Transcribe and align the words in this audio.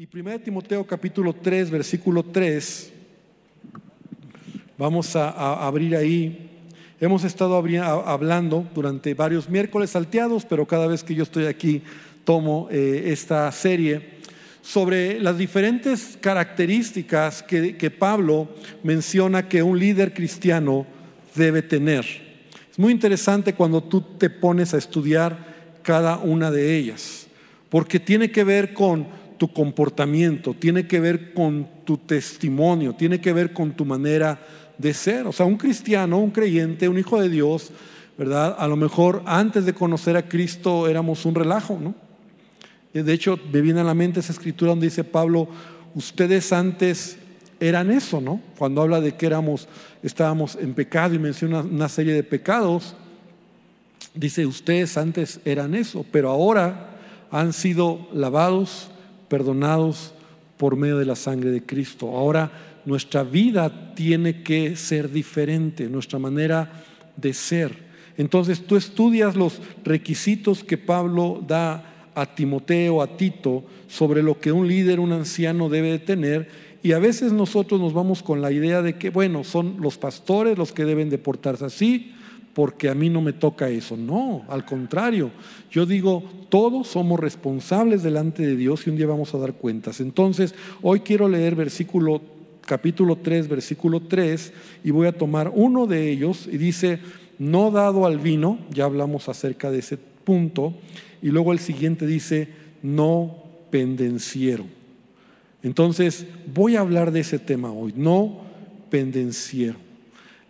Y 0.00 0.08
1 0.10 0.38
Timoteo 0.38 0.86
capítulo 0.86 1.34
3, 1.34 1.70
versículo 1.70 2.22
3, 2.22 2.90
vamos 4.78 5.14
a, 5.14 5.66
abrir 5.66 5.94
ahí. 5.94 6.48
Hemos 6.98 7.22
estado 7.22 7.54
hablando 7.54 8.66
durante 8.74 9.12
varios 9.12 9.50
miércoles 9.50 9.90
salteados, 9.90 10.46
pero 10.46 10.64
cada 10.64 10.86
vez 10.86 11.04
que 11.04 11.14
yo 11.14 11.22
estoy 11.22 11.44
aquí 11.44 11.82
tomo 12.24 12.66
eh, 12.70 13.08
esta 13.08 13.52
serie 13.52 14.20
sobre 14.62 15.20
las 15.20 15.36
diferentes 15.36 16.16
características 16.18 17.42
que, 17.42 17.76
que 17.76 17.90
Pablo 17.90 18.48
menciona 18.82 19.50
que 19.50 19.62
un 19.62 19.78
líder 19.78 20.14
cristiano 20.14 20.86
debe 21.34 21.60
tener. 21.60 22.06
Es 22.70 22.78
muy 22.78 22.94
interesante 22.94 23.52
cuando 23.52 23.82
tú 23.82 24.00
te 24.00 24.30
pones 24.30 24.72
a 24.72 24.78
estudiar 24.78 25.76
cada 25.82 26.16
una 26.16 26.50
de 26.50 26.74
ellas, 26.74 27.26
porque 27.68 28.00
tiene 28.00 28.30
que 28.30 28.44
ver 28.44 28.72
con 28.72 29.19
tu 29.40 29.50
comportamiento, 29.50 30.52
tiene 30.52 30.86
que 30.86 31.00
ver 31.00 31.32
con 31.32 31.66
tu 31.86 31.96
testimonio, 31.96 32.92
tiene 32.92 33.22
que 33.22 33.32
ver 33.32 33.54
con 33.54 33.72
tu 33.72 33.86
manera 33.86 34.38
de 34.76 34.92
ser. 34.92 35.26
O 35.26 35.32
sea, 35.32 35.46
un 35.46 35.56
cristiano, 35.56 36.18
un 36.18 36.30
creyente, 36.30 36.90
un 36.90 36.98
hijo 36.98 37.18
de 37.18 37.30
Dios, 37.30 37.70
¿verdad? 38.18 38.54
A 38.58 38.68
lo 38.68 38.76
mejor 38.76 39.22
antes 39.24 39.64
de 39.64 39.72
conocer 39.72 40.18
a 40.18 40.28
Cristo 40.28 40.86
éramos 40.86 41.24
un 41.24 41.34
relajo, 41.34 41.78
¿no? 41.80 41.94
De 42.92 43.14
hecho, 43.14 43.40
me 43.50 43.62
viene 43.62 43.80
a 43.80 43.84
la 43.84 43.94
mente 43.94 44.20
esa 44.20 44.34
escritura 44.34 44.72
donde 44.72 44.88
dice 44.88 45.04
Pablo, 45.04 45.48
ustedes 45.94 46.52
antes 46.52 47.16
eran 47.60 47.90
eso, 47.90 48.20
¿no? 48.20 48.42
Cuando 48.58 48.82
habla 48.82 49.00
de 49.00 49.14
que 49.14 49.24
éramos, 49.24 49.68
estábamos 50.02 50.58
en 50.60 50.74
pecado 50.74 51.14
y 51.14 51.18
menciona 51.18 51.60
una 51.60 51.88
serie 51.88 52.12
de 52.12 52.24
pecados, 52.24 52.94
dice, 54.12 54.44
ustedes 54.44 54.98
antes 54.98 55.40
eran 55.46 55.74
eso, 55.74 56.04
pero 56.12 56.28
ahora 56.28 56.90
han 57.30 57.54
sido 57.54 58.06
lavados, 58.12 58.90
perdonados 59.30 60.12
por 60.58 60.76
medio 60.76 60.98
de 60.98 61.06
la 61.06 61.16
sangre 61.16 61.50
de 61.50 61.64
Cristo. 61.64 62.08
Ahora 62.08 62.50
nuestra 62.84 63.22
vida 63.22 63.94
tiene 63.94 64.42
que 64.42 64.76
ser 64.76 65.10
diferente, 65.10 65.88
nuestra 65.88 66.18
manera 66.18 66.84
de 67.16 67.32
ser. 67.32 67.90
Entonces 68.18 68.66
tú 68.66 68.76
estudias 68.76 69.36
los 69.36 69.62
requisitos 69.84 70.64
que 70.64 70.76
Pablo 70.76 71.42
da 71.46 72.10
a 72.14 72.26
Timoteo, 72.34 73.00
a 73.00 73.16
Tito, 73.16 73.64
sobre 73.86 74.22
lo 74.22 74.38
que 74.38 74.52
un 74.52 74.66
líder, 74.66 75.00
un 75.00 75.12
anciano 75.12 75.68
debe 75.68 75.92
de 75.92 75.98
tener. 76.00 76.48
Y 76.82 76.92
a 76.92 76.98
veces 76.98 77.32
nosotros 77.32 77.80
nos 77.80 77.92
vamos 77.92 78.22
con 78.22 78.42
la 78.42 78.50
idea 78.50 78.82
de 78.82 78.96
que, 78.96 79.10
bueno, 79.10 79.44
son 79.44 79.76
los 79.80 79.96
pastores 79.96 80.58
los 80.58 80.72
que 80.72 80.84
deben 80.84 81.08
de 81.08 81.18
portarse 81.18 81.64
así, 81.64 82.12
porque 82.60 82.90
a 82.90 82.94
mí 82.94 83.08
no 83.08 83.22
me 83.22 83.32
toca 83.32 83.70
eso. 83.70 83.96
No, 83.96 84.44
al 84.46 84.66
contrario, 84.66 85.30
yo 85.70 85.86
digo, 85.86 86.22
todos 86.50 86.88
somos 86.88 87.18
responsables 87.18 88.02
delante 88.02 88.46
de 88.46 88.54
Dios 88.54 88.86
y 88.86 88.90
un 88.90 88.98
día 88.98 89.06
vamos 89.06 89.32
a 89.32 89.38
dar 89.38 89.54
cuentas. 89.54 89.98
Entonces, 89.98 90.54
hoy 90.82 91.00
quiero 91.00 91.26
leer 91.26 91.54
versículo 91.54 92.20
capítulo 92.60 93.16
3, 93.16 93.48
versículo 93.48 94.00
3 94.00 94.52
y 94.84 94.90
voy 94.90 95.06
a 95.06 95.16
tomar 95.16 95.50
uno 95.54 95.86
de 95.86 96.10
ellos 96.10 96.46
y 96.52 96.58
dice, 96.58 96.98
no 97.38 97.70
dado 97.70 98.04
al 98.04 98.18
vino, 98.18 98.58
ya 98.68 98.84
hablamos 98.84 99.30
acerca 99.30 99.70
de 99.70 99.78
ese 99.78 99.96
punto, 99.96 100.74
y 101.22 101.30
luego 101.30 101.52
el 101.52 101.60
siguiente 101.60 102.06
dice, 102.06 102.48
no 102.82 103.42
pendenciero. 103.70 104.66
Entonces, 105.62 106.26
voy 106.52 106.76
a 106.76 106.80
hablar 106.80 107.10
de 107.10 107.20
ese 107.20 107.38
tema 107.38 107.72
hoy, 107.72 107.94
no 107.96 108.42
pendenciero. 108.90 109.78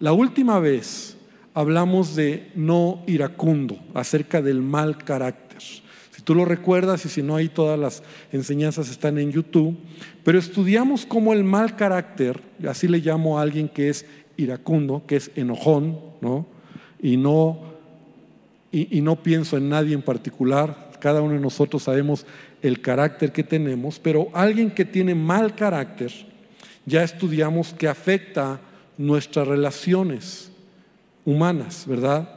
La 0.01 0.13
última 0.13 0.59
vez 0.59 1.17
hablamos 1.55 2.15
de 2.15 2.51
no 2.55 3.03
iracundo, 3.07 3.79
acerca 3.95 4.43
del 4.43 4.61
mal 4.61 4.99
carácter. 4.99 5.59
Si 6.11 6.23
tú 6.23 6.35
lo 6.35 6.45
recuerdas 6.45 7.05
y 7.07 7.09
si 7.09 7.23
no, 7.23 7.37
ahí 7.37 7.49
todas 7.49 7.79
las 7.79 8.03
enseñanzas 8.33 8.91
están 8.91 9.19
en 9.19 9.33
YouTube, 9.33 9.77
pero 10.23 10.39
estudiamos 10.39 11.07
cómo 11.07 11.33
el 11.33 11.45
mal 11.45 11.77
carácter, 11.77 12.41
así 12.69 12.89
le 12.89 12.99
llamo 12.99 13.39
a 13.39 13.43
alguien 13.43 13.69
que 13.69 13.89
es 13.89 14.07
iracundo, 14.37 15.03
que 15.07 15.17
es 15.17 15.31
enojón, 15.35 15.99
¿no? 16.21 16.47
Y 17.03 17.17
no, 17.17 17.61
y, 18.71 18.99
y 18.99 19.01
no 19.01 19.23
pienso 19.23 19.57
en 19.57 19.71
nadie 19.71 19.95
en 19.95 20.03
particular, 20.03 20.91
cada 21.01 21.23
uno 21.23 21.35
de 21.35 21.41
nosotros 21.41 21.85
sabemos 21.85 22.27
el 22.63 22.81
carácter 22.83 23.33
que 23.33 23.43
tenemos, 23.43 23.99
pero 23.99 24.29
alguien 24.35 24.71
que 24.71 24.85
tiene 24.85 25.15
mal 25.15 25.55
carácter, 25.55 26.13
ya 26.85 27.03
estudiamos 27.03 27.73
que 27.73 27.89
afecta 27.89 28.61
nuestras 28.99 29.49
relaciones 29.49 30.50
humanas, 31.31 31.85
¿verdad? 31.87 32.29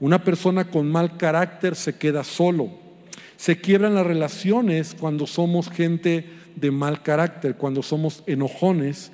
Una 0.00 0.22
persona 0.24 0.70
con 0.70 0.90
mal 0.90 1.16
carácter 1.16 1.76
se 1.76 1.96
queda 1.96 2.24
solo. 2.24 2.70
Se 3.36 3.60
quiebran 3.60 3.94
las 3.94 4.06
relaciones 4.06 4.96
cuando 4.98 5.26
somos 5.26 5.70
gente 5.70 6.26
de 6.56 6.70
mal 6.70 7.02
carácter, 7.02 7.56
cuando 7.56 7.82
somos 7.82 8.22
enojones. 8.26 9.12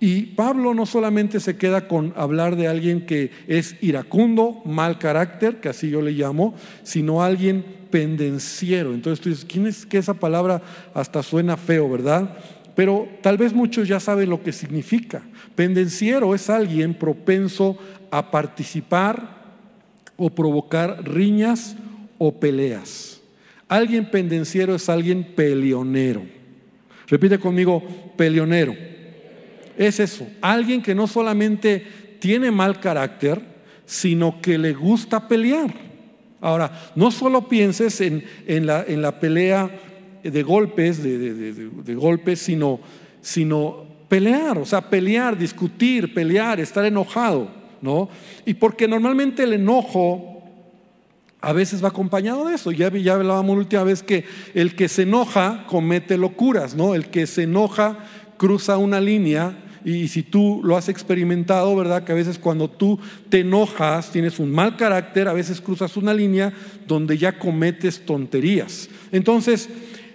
Y 0.00 0.22
Pablo 0.34 0.74
no 0.74 0.84
solamente 0.84 1.38
se 1.38 1.56
queda 1.56 1.86
con 1.86 2.12
hablar 2.16 2.56
de 2.56 2.66
alguien 2.66 3.06
que 3.06 3.30
es 3.46 3.76
iracundo, 3.80 4.60
mal 4.64 4.98
carácter, 4.98 5.60
que 5.60 5.68
así 5.68 5.90
yo 5.90 6.02
le 6.02 6.10
llamo, 6.10 6.54
sino 6.82 7.22
alguien 7.22 7.64
pendenciero. 7.90 8.94
Entonces 8.94 9.22
tú 9.22 9.28
dices, 9.28 9.44
¿quién 9.44 9.66
es 9.66 9.86
que 9.86 9.98
esa 9.98 10.14
palabra 10.14 10.60
hasta 10.92 11.22
suena 11.22 11.56
feo, 11.56 11.88
verdad? 11.88 12.36
Pero 12.74 13.08
tal 13.20 13.36
vez 13.36 13.52
muchos 13.52 13.86
ya 13.86 14.00
saben 14.00 14.30
lo 14.30 14.42
que 14.42 14.52
significa. 14.52 15.22
Pendenciero 15.54 16.34
es 16.34 16.48
alguien 16.48 16.94
propenso 16.94 17.78
a 18.10 18.30
participar 18.30 19.42
o 20.16 20.30
provocar 20.30 21.02
riñas 21.06 21.76
o 22.18 22.38
peleas. 22.38 23.20
Alguien 23.68 24.10
pendenciero 24.10 24.74
es 24.74 24.88
alguien 24.88 25.24
peleonero. 25.34 26.22
Repite 27.08 27.38
conmigo, 27.38 27.82
peleonero. 28.16 28.74
Es 29.76 30.00
eso, 30.00 30.26
alguien 30.40 30.82
que 30.82 30.94
no 30.94 31.06
solamente 31.06 31.84
tiene 32.20 32.50
mal 32.50 32.80
carácter, 32.80 33.40
sino 33.86 34.40
que 34.40 34.58
le 34.58 34.72
gusta 34.72 35.26
pelear. 35.26 35.72
Ahora, 36.40 36.92
no 36.94 37.10
solo 37.10 37.48
pienses 37.48 38.00
en, 38.00 38.24
la, 38.66 38.84
en 38.86 39.00
la, 39.00 39.18
pelea 39.20 39.70
de 40.22 40.42
golpes, 40.42 41.02
de, 41.02 41.94
golpes, 41.94 42.40
sino, 42.40 42.80
sino 43.20 43.84
pelear, 44.08 44.58
o 44.58 44.64
sea, 44.64 44.88
pelear, 44.88 45.36
discutir, 45.36 46.14
pelear, 46.14 46.60
estar 46.60 46.84
enojado. 46.84 47.62
¿no? 47.82 48.08
Y 48.46 48.54
porque 48.54 48.88
normalmente 48.88 49.42
el 49.42 49.54
enojo 49.54 50.32
a 51.40 51.52
veces 51.52 51.82
va 51.82 51.88
acompañado 51.88 52.46
de 52.46 52.54
eso. 52.54 52.70
Ya, 52.70 52.88
ya 52.90 53.14
hablábamos 53.14 53.56
la 53.56 53.62
última 53.62 53.82
vez 53.82 54.02
que 54.02 54.24
el 54.54 54.76
que 54.76 54.88
se 54.88 55.02
enoja 55.02 55.66
comete 55.66 56.16
locuras, 56.16 56.76
¿no? 56.76 56.94
El 56.94 57.06
que 57.08 57.26
se 57.26 57.42
enoja 57.42 57.98
cruza 58.36 58.78
una 58.78 59.00
línea 59.00 59.58
y 59.84 60.06
si 60.06 60.22
tú 60.22 60.60
lo 60.62 60.76
has 60.76 60.88
experimentado, 60.88 61.74
¿verdad? 61.74 62.04
Que 62.04 62.12
a 62.12 62.14
veces 62.14 62.38
cuando 62.38 62.70
tú 62.70 63.00
te 63.28 63.40
enojas, 63.40 64.12
tienes 64.12 64.38
un 64.38 64.52
mal 64.52 64.76
carácter, 64.76 65.26
a 65.26 65.32
veces 65.32 65.60
cruzas 65.60 65.96
una 65.96 66.14
línea 66.14 66.52
donde 66.86 67.18
ya 67.18 67.36
cometes 67.38 68.06
tonterías. 68.06 68.88
Entonces, 69.10 69.68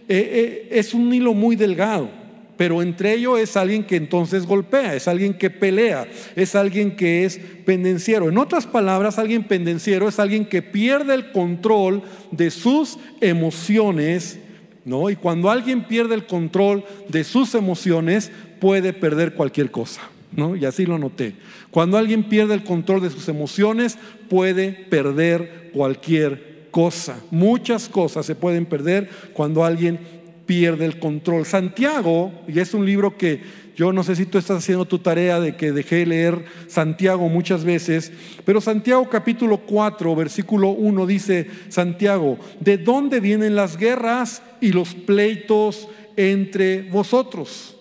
eh, 0.09 0.67
eh, 0.69 0.69
es 0.71 0.93
un 0.93 1.13
hilo 1.13 1.33
muy 1.33 1.55
delgado 1.55 2.09
pero 2.57 2.81
entre 2.81 3.13
ellos 3.13 3.39
es 3.39 3.55
alguien 3.55 3.83
que 3.83 3.95
entonces 3.95 4.45
golpea, 4.45 4.95
es 4.95 5.07
alguien 5.07 5.35
que 5.35 5.49
pelea, 5.49 6.07
es 6.35 6.55
alguien 6.55 6.95
que 6.95 7.23
es 7.23 7.39
pendenciero. 7.65 8.27
En 8.27 8.37
otras 8.37 8.65
palabras, 8.65 9.19
alguien 9.19 9.43
pendenciero 9.43 10.09
es 10.09 10.19
alguien 10.19 10.45
que 10.45 10.63
pierde 10.63 11.13
el 11.13 11.31
control 11.31 12.01
de 12.31 12.49
sus 12.49 12.97
emociones, 13.21 14.39
¿no? 14.83 15.09
Y 15.11 15.15
cuando 15.15 15.51
alguien 15.51 15.83
pierde 15.83 16.15
el 16.15 16.25
control 16.25 16.83
de 17.07 17.23
sus 17.23 17.53
emociones, 17.53 18.31
puede 18.59 18.91
perder 18.91 19.35
cualquier 19.35 19.69
cosa, 19.69 20.01
¿no? 20.31 20.55
Y 20.55 20.65
así 20.65 20.87
lo 20.87 20.97
noté. 20.97 21.35
Cuando 21.69 21.97
alguien 21.97 22.23
pierde 22.23 22.55
el 22.55 22.63
control 22.63 23.01
de 23.01 23.11
sus 23.11 23.29
emociones, 23.29 23.99
puede 24.29 24.71
perder 24.71 25.69
cualquier 25.73 26.56
cosa. 26.77 27.17
Muchas 27.31 27.89
cosas 27.89 28.23
se 28.23 28.35
pueden 28.35 28.67
perder 28.67 29.09
cuando 29.33 29.65
alguien 29.65 29.97
pierde 30.45 30.85
el 30.85 30.99
control. 30.99 31.43
Santiago, 31.47 32.31
y 32.47 32.59
es 32.59 32.75
un 32.75 32.85
libro 32.85 33.17
que 33.17 33.41
yo 33.75 33.91
no 33.91 34.03
sé 34.03 34.15
si 34.15 34.27
tú 34.27 34.37
estás 34.37 34.59
haciendo 34.59 34.85
tu 34.85 34.99
tarea 34.99 35.39
de 35.39 35.55
que 35.55 35.71
dejé 35.71 36.05
leer 36.05 36.45
Santiago 36.67 37.29
muchas 37.29 37.63
veces, 37.63 38.11
pero 38.45 38.61
Santiago 38.61 39.09
capítulo 39.09 39.57
4, 39.61 40.15
versículo 40.15 40.69
1 40.69 41.07
dice, 41.07 41.47
Santiago, 41.69 42.37
¿de 42.59 42.77
dónde 42.77 43.21
vienen 43.21 43.55
las 43.55 43.75
guerras 43.75 44.43
y 44.61 44.71
los 44.71 44.93
pleitos 44.93 45.87
entre 46.15 46.83
vosotros? 46.91 47.76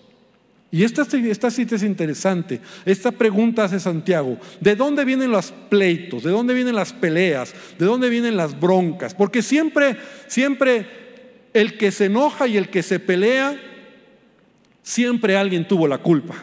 Y 0.69 0.83
esta, 0.83 1.05
cita 1.05 1.75
es 1.75 1.83
interesante. 1.83 2.59
Esta 2.85 3.11
pregunta 3.11 3.63
hace 3.63 3.79
Santiago. 3.79 4.37
¿De 4.59 4.75
dónde 4.75 5.05
vienen 5.05 5.31
los 5.31 5.53
pleitos? 5.69 6.23
¿De 6.23 6.31
dónde 6.31 6.53
vienen 6.53 6.75
las 6.75 6.91
peleas? 6.91 7.53
¿De 7.79 7.85
dónde 7.85 8.09
vienen 8.09 8.35
las 8.35 8.59
broncas? 8.59 9.13
Porque 9.13 9.41
siempre, 9.41 9.95
siempre 10.27 10.85
el 11.53 11.77
que 11.77 11.91
se 11.91 12.05
enoja 12.05 12.47
y 12.47 12.57
el 12.57 12.69
que 12.69 12.83
se 12.83 12.99
pelea, 12.99 13.57
siempre 14.83 15.37
alguien 15.37 15.67
tuvo 15.67 15.87
la 15.87 15.99
culpa, 15.99 16.35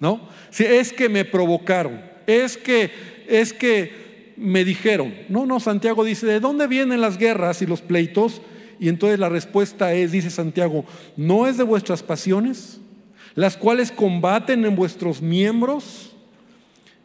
¿no? 0.00 0.28
Si 0.50 0.64
es 0.64 0.92
que 0.92 1.08
me 1.08 1.24
provocaron, 1.24 2.00
es 2.26 2.56
que, 2.56 2.90
es 3.28 3.52
que 3.52 4.32
me 4.36 4.64
dijeron. 4.64 5.14
No, 5.28 5.46
no, 5.46 5.60
Santiago 5.60 6.02
dice, 6.02 6.26
¿de 6.26 6.40
dónde 6.40 6.66
vienen 6.66 7.00
las 7.00 7.18
guerras 7.18 7.62
y 7.62 7.66
los 7.66 7.82
pleitos? 7.82 8.42
Y 8.80 8.88
entonces 8.88 9.20
la 9.20 9.28
respuesta 9.28 9.92
es, 9.92 10.10
dice 10.10 10.30
Santiago, 10.30 10.84
¿no 11.16 11.46
es 11.46 11.56
de 11.56 11.64
vuestras 11.64 12.02
pasiones, 12.02 12.80
las 13.34 13.56
cuales 13.56 13.92
combaten 13.92 14.64
en 14.64 14.76
vuestros 14.76 15.22
miembros? 15.22 16.14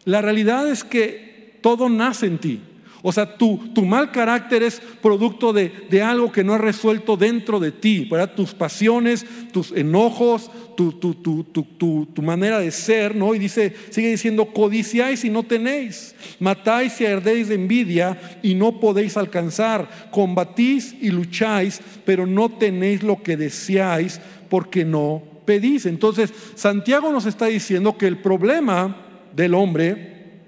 La 0.05 0.21
realidad 0.21 0.69
es 0.69 0.83
que 0.83 1.59
todo 1.61 1.89
nace 1.89 2.27
en 2.27 2.37
ti. 2.37 2.61
O 3.07 3.11
sea, 3.11 3.37
tu, 3.37 3.59
mal 3.85 4.11
carácter 4.11 4.63
es 4.63 4.81
producto 4.99 5.53
de, 5.53 6.01
algo 6.01 6.31
que 6.31 6.43
no 6.43 6.55
has 6.55 6.61
resuelto 6.61 7.15
dentro 7.15 7.59
de 7.59 7.71
ti, 7.71 8.07
¿verdad? 8.09 8.33
Tus 8.33 8.55
pasiones, 8.55 9.23
tus 9.51 9.71
enojos, 9.73 10.49
tu, 10.75 12.21
manera 12.23 12.57
de 12.57 12.71
ser, 12.71 13.15
¿no? 13.15 13.35
Y 13.35 13.37
dice, 13.37 13.75
sigue 13.91 14.09
diciendo, 14.09 14.47
codiciáis 14.47 15.23
y 15.23 15.29
no 15.29 15.43
tenéis, 15.43 16.15
matáis 16.39 16.99
y 16.99 17.05
ardéis 17.05 17.47
de 17.47 17.53
envidia 17.53 18.39
y 18.41 18.55
no 18.55 18.79
podéis 18.79 19.17
alcanzar, 19.17 20.09
combatís 20.09 20.95
y 20.99 21.11
lucháis, 21.11 21.81
pero 22.05 22.25
no 22.25 22.49
tenéis 22.49 23.03
lo 23.03 23.21
que 23.21 23.37
deseáis 23.37 24.19
porque 24.49 24.83
no 24.83 25.34
pedís. 25.45 25.85
Entonces, 25.85 26.33
Santiago 26.55 27.11
nos 27.11 27.25
está 27.25 27.45
diciendo 27.45 27.97
que 27.97 28.07
el 28.07 28.17
problema 28.17 28.97
del 29.35 29.53
hombre, 29.53 30.41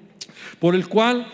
por 0.60 0.76
el 0.76 0.88
cual 0.88 1.32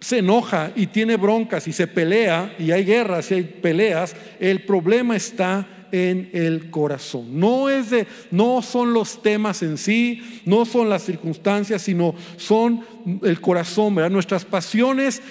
se 0.00 0.18
enoja 0.18 0.72
y 0.76 0.88
tiene 0.88 1.16
broncas 1.16 1.66
y 1.66 1.72
se 1.72 1.86
pelea 1.86 2.54
y 2.58 2.72
hay 2.72 2.84
guerras 2.84 3.30
y 3.30 3.34
hay 3.34 3.42
peleas, 3.42 4.14
el 4.38 4.62
problema 4.62 5.16
está 5.16 5.66
en 5.92 6.28
el 6.32 6.70
corazón. 6.70 7.38
No 7.38 7.70
es 7.70 7.90
de 7.90 8.06
no 8.30 8.62
son 8.62 8.92
los 8.92 9.22
temas 9.22 9.62
en 9.62 9.78
sí, 9.78 10.42
no 10.44 10.64
son 10.64 10.90
las 10.90 11.04
circunstancias, 11.04 11.82
sino 11.82 12.14
son 12.36 12.84
el 13.22 13.40
corazón, 13.40 13.94
¿verdad? 13.94 14.10
Nuestras 14.10 14.44
pasiones 14.44 15.22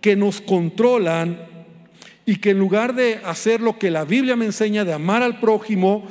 que 0.00 0.14
nos 0.14 0.40
controlan 0.40 1.40
y 2.24 2.36
que 2.36 2.50
en 2.50 2.58
lugar 2.58 2.94
de 2.94 3.20
hacer 3.24 3.60
lo 3.60 3.78
que 3.78 3.90
la 3.90 4.04
Biblia 4.04 4.36
me 4.36 4.46
enseña 4.46 4.84
de 4.84 4.92
amar 4.92 5.22
al 5.22 5.40
prójimo, 5.40 6.06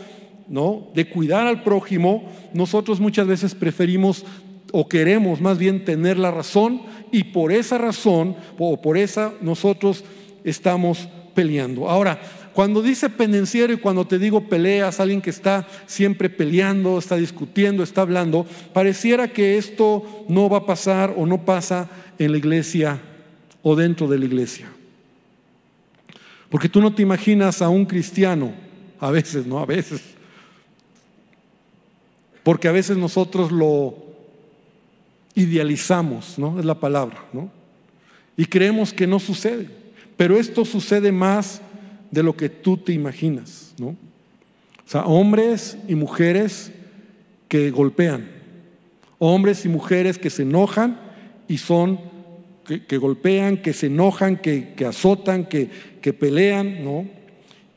¿no? 0.47 0.87
De 0.93 1.09
cuidar 1.09 1.47
al 1.47 1.63
prójimo, 1.63 2.31
nosotros 2.53 2.99
muchas 2.99 3.27
veces 3.27 3.55
preferimos 3.55 4.25
o 4.71 4.87
queremos 4.87 5.41
más 5.41 5.57
bien 5.57 5.85
tener 5.85 6.17
la 6.17 6.31
razón 6.31 6.81
y 7.11 7.25
por 7.25 7.51
esa 7.51 7.77
razón 7.77 8.35
o 8.57 8.81
por 8.81 8.97
esa 8.97 9.33
nosotros 9.41 10.03
estamos 10.43 11.07
peleando. 11.33 11.89
Ahora, 11.89 12.19
cuando 12.53 12.81
dice 12.81 13.09
pendenciero 13.09 13.73
y 13.73 13.77
cuando 13.77 14.07
te 14.07 14.17
digo 14.17 14.47
peleas, 14.47 14.99
alguien 14.99 15.21
que 15.21 15.29
está 15.29 15.67
siempre 15.85 16.29
peleando, 16.29 16.97
está 16.97 17.17
discutiendo, 17.17 17.83
está 17.83 18.01
hablando, 18.01 18.45
pareciera 18.73 19.27
que 19.27 19.57
esto 19.57 20.25
no 20.29 20.49
va 20.49 20.59
a 20.59 20.65
pasar 20.65 21.13
o 21.17 21.25
no 21.25 21.43
pasa 21.43 21.89
en 22.17 22.31
la 22.31 22.37
iglesia 22.37 23.01
o 23.61 23.75
dentro 23.75 24.07
de 24.07 24.19
la 24.19 24.25
iglesia. 24.25 24.69
Porque 26.49 26.69
tú 26.69 26.79
no 26.79 26.93
te 26.93 27.01
imaginas 27.01 27.61
a 27.61 27.67
un 27.67 27.85
cristiano, 27.85 28.53
a 28.99 29.11
veces, 29.11 29.45
¿no? 29.45 29.59
A 29.59 29.65
veces. 29.65 30.14
Porque 32.45 32.67
a 32.67 32.71
veces 32.71 32.95
nosotros 32.95 33.51
lo 33.51 33.95
idealizamos, 35.33 36.37
¿no? 36.37 36.59
Es 36.59 36.65
la 36.65 36.79
palabra, 36.79 37.25
¿no? 37.33 37.49
Y 38.37 38.45
creemos 38.45 38.93
que 38.93 39.07
no 39.07 39.17
sucede. 39.17 39.67
Pero 40.15 40.37
esto 40.37 40.63
sucede 40.63 41.11
más 41.11 41.59
de 42.11 42.21
lo 42.21 42.37
que 42.37 42.49
tú 42.49 42.77
te 42.77 42.93
imaginas, 42.93 43.73
¿no? 43.79 43.87
O 43.87 44.85
sea, 44.85 45.05
hombres 45.05 45.75
y 45.87 45.95
mujeres 45.95 46.71
que 47.47 47.71
golpean, 47.71 48.29
hombres 49.17 49.65
y 49.65 49.69
mujeres 49.69 50.19
que 50.19 50.29
se 50.29 50.43
enojan 50.43 50.99
y 51.47 51.57
son, 51.57 51.99
que, 52.63 52.97
golpean, 52.99 53.57
que 53.57 53.73
se 53.73 53.87
enojan, 53.87 54.37
que, 54.37 54.75
azotan, 54.87 55.45
que, 55.45 55.71
que, 55.99 56.13
pelean, 56.13 56.83
¿no? 56.83 57.07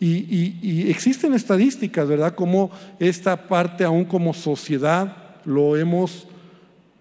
Y, 0.00 0.88
existen 0.90 1.34
estadísticas, 1.34 2.06
¿verdad? 2.06 2.34
Como 2.34 2.70
esta 3.00 3.48
parte, 3.48 3.84
aún 3.84 4.04
como 4.04 4.32
sociedad, 4.32 5.16
lo 5.44 5.76
hemos 5.76 6.26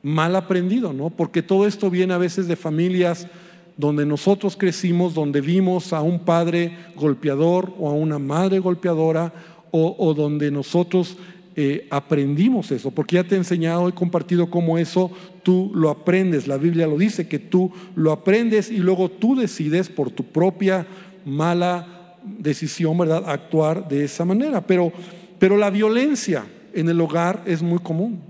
mal 0.02 0.36
aprendido, 0.36 0.94
¿no? 0.94 1.10
Porque 1.10 1.42
todo 1.42 1.68
esto 1.68 1.90
viene 1.90 2.14
a 2.14 2.18
veces 2.18 2.48
de 2.48 2.56
familias 2.56 3.28
donde 3.76 4.06
nosotros 4.06 4.58
crecimos, 4.58 5.14
donde 5.14 5.42
vimos 5.42 5.94
a 5.94 6.02
un 6.02 6.20
padre 6.20 6.76
golpeador 6.96 7.74
o 7.78 7.90
a 7.90 7.94
una 7.94 8.18
madre 8.18 8.60
golpeadora, 8.60 9.32
o, 9.70 10.14
donde 10.16 10.50
nosotros 10.50 11.18
eh, 11.56 11.88
aprendimos 11.92 12.72
eso, 12.72 12.90
porque 12.90 13.18
ya 13.18 13.24
te 13.24 13.36
he 13.36 13.38
enseñado, 13.38 13.88
he 13.88 13.94
compartido 13.94 14.50
cómo 14.50 14.80
eso 14.80 15.12
tú 15.44 15.72
lo 15.76 15.90
aprendes. 15.90 16.48
La 16.48 16.58
Biblia 16.58 16.88
lo 16.88 16.98
dice, 16.98 17.28
que 17.28 17.38
tú 17.38 17.72
lo 17.96 18.12
aprendes 18.12 18.72
y 18.72 18.78
luego 18.78 19.10
tú 19.10 19.36
decides 19.36 19.90
por 19.90 20.10
tu 20.10 20.24
propia 20.24 20.88
mala 21.26 21.97
decisión, 22.40 22.98
¿verdad?, 22.98 23.24
actuar 23.28 23.88
de 23.88 24.04
esa 24.06 24.26
manera. 24.26 24.62
Pero, 24.62 24.92
pero 25.40 25.58
la 25.58 25.70
violencia 25.70 26.46
en 26.74 26.90
el 26.90 27.00
hogar 27.02 27.44
es 27.46 27.62
muy 27.62 27.80
común. 27.80 28.22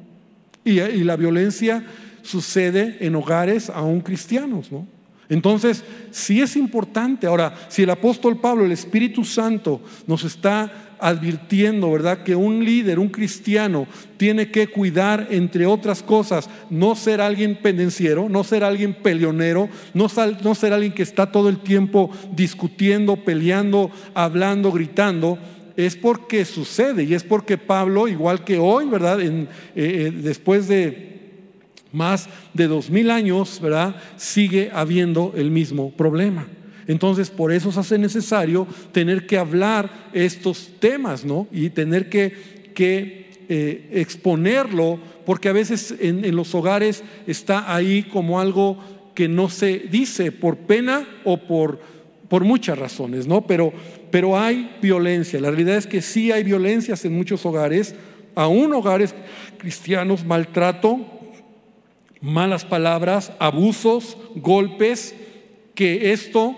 Y, 0.63 0.79
la 1.03 1.15
violencia 1.15 1.85
sucede 2.23 2.97
en 2.99 3.15
hogares 3.15 3.69
aún 3.69 4.01
cristianos, 4.01 4.71
¿no? 4.71 4.85
Entonces, 5.29 5.83
sí 6.11 6.41
es 6.41 6.55
importante. 6.55 7.27
Ahora, 7.27 7.53
si 7.67 7.83
el 7.83 7.89
apóstol 7.89 8.39
Pablo, 8.39 8.65
el 8.65 8.71
Espíritu 8.71 9.25
Santo, 9.25 9.81
nos 10.05 10.23
está 10.23 10.87
advirtiendo, 10.99 11.91
¿verdad? 11.91 12.23
Que 12.23 12.35
un 12.35 12.63
líder, 12.63 12.97
un 12.99 13.09
cristiano, 13.09 13.87
tiene 14.17 14.51
que 14.51 14.67
cuidar, 14.67 15.27
entre 15.29 15.65
otras 15.65 16.01
cosas, 16.01 16.49
no 16.69 16.95
ser 16.95 17.21
alguien 17.21 17.59
pendenciero, 17.61 18.29
no 18.29 18.43
ser 18.43 18.63
alguien 18.63 18.93
peleonero, 18.93 19.69
no, 19.93 20.09
ser 20.09 20.73
alguien 20.73 20.93
que 20.93 21.03
está 21.03 21.31
todo 21.31 21.49
el 21.49 21.59
tiempo 21.59 22.09
discutiendo, 22.31 23.17
peleando, 23.17 23.91
hablando, 24.13 24.71
gritando 24.71 25.37
es 25.75 25.95
porque 25.95 26.43
sucede 26.43 27.03
y 27.03 27.13
es 27.13 27.23
porque 27.23 27.55
Pablo, 27.59 28.07
igual 28.07 28.43
que 28.43 28.57
hoy, 28.57 28.87
¿verdad? 28.87 29.21
En, 29.21 29.43
eh, 29.75 30.07
eh, 30.07 30.11
después 30.11 30.67
de 30.67 31.16
más 31.91 32.29
de 32.53 32.67
dos 32.67 32.89
mil 32.89 33.09
años, 33.11 33.59
¿verdad? 33.61 33.95
Sigue 34.17 34.69
habiendo 34.73 35.33
el 35.35 35.51
mismo 35.51 35.91
problema. 35.91 36.47
Entonces, 36.87 37.29
por 37.29 37.51
eso 37.51 37.71
se 37.71 37.79
hace 37.79 37.97
necesario 37.97 38.65
tener 38.91 39.27
que 39.27 39.37
hablar 39.37 40.09
estos 40.13 40.71
temas, 40.79 41.25
¿no? 41.25 41.47
Y 41.51 41.69
tener 41.69 42.09
que, 42.09 42.71
que 42.73 43.31
eh, 43.49 43.89
exponerlo, 43.93 44.99
porque 45.25 45.49
a 45.49 45.53
veces 45.53 45.93
en, 45.99 46.23
en 46.23 46.35
los 46.35 46.55
hogares 46.55 47.03
está 47.25 47.73
ahí 47.73 48.03
como 48.03 48.39
algo 48.39 48.77
que 49.13 49.27
no 49.27 49.49
se 49.49 49.79
dice 49.79 50.31
por 50.31 50.57
pena 50.57 51.05
o 51.25 51.37
por, 51.37 51.81
por 52.29 52.45
muchas 52.45 52.77
razones, 52.77 53.27
¿no? 53.27 53.45
Pero 53.45 53.73
pero 54.11 54.39
hay 54.39 54.77
violencia. 54.81 55.39
La 55.39 55.49
realidad 55.49 55.77
es 55.77 55.87
que 55.87 56.01
sí 56.01 56.31
hay 56.31 56.43
violencias 56.43 57.03
en 57.05 57.13
muchos 57.13 57.45
hogares, 57.45 57.95
aún 58.35 58.73
hogares 58.73 59.13
cristianos, 59.57 60.25
maltrato, 60.25 61.05
malas 62.21 62.65
palabras, 62.65 63.31
abusos, 63.39 64.17
golpes, 64.35 65.15
que 65.75 66.11
esto 66.11 66.55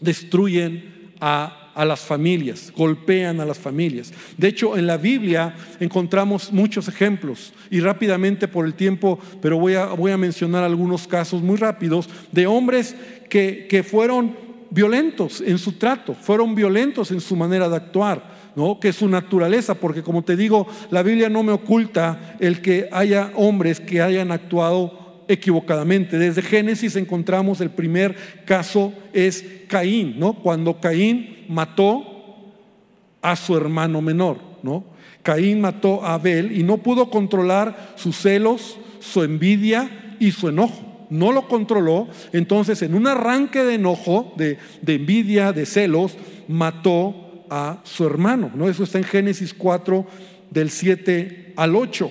destruyen 0.00 1.12
a, 1.20 1.54
las 1.76 2.00
familias, 2.00 2.72
golpean 2.76 3.40
a 3.40 3.44
las 3.44 3.58
familias. 3.58 4.12
De 4.36 4.48
hecho, 4.48 4.76
en 4.76 4.88
la 4.88 4.96
Biblia 4.96 5.54
encontramos 5.78 6.52
muchos 6.52 6.88
ejemplos 6.88 7.52
y 7.70 7.78
rápidamente 7.78 8.48
por 8.48 8.66
el 8.66 8.74
tiempo, 8.74 9.20
pero 9.40 9.58
voy 9.58 9.74
a, 9.74 9.86
voy 9.86 10.10
a 10.10 10.16
mencionar 10.16 10.64
algunos 10.64 11.06
casos 11.06 11.40
muy 11.40 11.56
rápidos 11.56 12.08
de 12.32 12.48
hombres 12.48 12.96
que, 13.28 13.68
que 13.70 13.84
fueron 13.84 14.36
violentos 14.70 15.40
en 15.40 15.56
su 15.58 15.72
trato, 15.72 16.14
fueron 16.14 16.56
violentos 16.56 17.12
en 17.12 17.20
su 17.20 17.36
manera 17.36 17.68
de 17.68 17.76
actuar. 17.76 18.37
Que 18.80 18.88
es 18.88 18.96
su 18.96 19.08
naturaleza, 19.08 19.74
porque 19.74 20.02
como 20.02 20.22
te 20.22 20.36
digo, 20.36 20.66
la 20.90 21.02
Biblia 21.02 21.28
no 21.28 21.42
me 21.42 21.52
oculta 21.52 22.36
el 22.40 22.60
que 22.60 22.88
haya 22.90 23.30
hombres 23.36 23.80
que 23.80 24.02
hayan 24.02 24.32
actuado 24.32 25.22
equivocadamente. 25.28 26.18
Desde 26.18 26.42
Génesis 26.42 26.96
encontramos 26.96 27.60
el 27.60 27.70
primer 27.70 28.16
caso 28.44 28.92
es 29.12 29.44
Caín, 29.68 30.18
¿no? 30.18 30.34
Cuando 30.34 30.80
Caín 30.80 31.44
mató 31.48 32.02
a 33.22 33.36
su 33.36 33.56
hermano 33.56 34.02
menor, 34.02 34.38
¿no? 34.62 34.84
Caín 35.22 35.60
mató 35.60 36.04
a 36.04 36.14
Abel 36.14 36.58
y 36.58 36.62
no 36.62 36.78
pudo 36.78 37.10
controlar 37.10 37.94
sus 37.96 38.16
celos, 38.16 38.78
su 39.00 39.22
envidia 39.22 40.16
y 40.18 40.32
su 40.32 40.48
enojo 40.48 40.88
no 41.10 41.32
lo 41.32 41.48
controló, 41.48 42.08
entonces 42.32 42.82
en 42.82 42.94
un 42.94 43.06
arranque 43.06 43.64
de 43.64 43.74
enojo, 43.74 44.32
de, 44.36 44.58
envidia, 44.86 45.52
de 45.52 45.66
celos, 45.66 46.16
mató 46.48 47.27
a 47.50 47.80
su 47.84 48.04
hermano. 48.06 48.50
¿no? 48.54 48.68
Eso 48.68 48.84
está 48.84 48.98
en 48.98 49.04
Génesis 49.04 49.54
4, 49.54 50.06
del 50.50 50.70
7 50.70 51.54
al 51.56 51.76
8. 51.76 52.10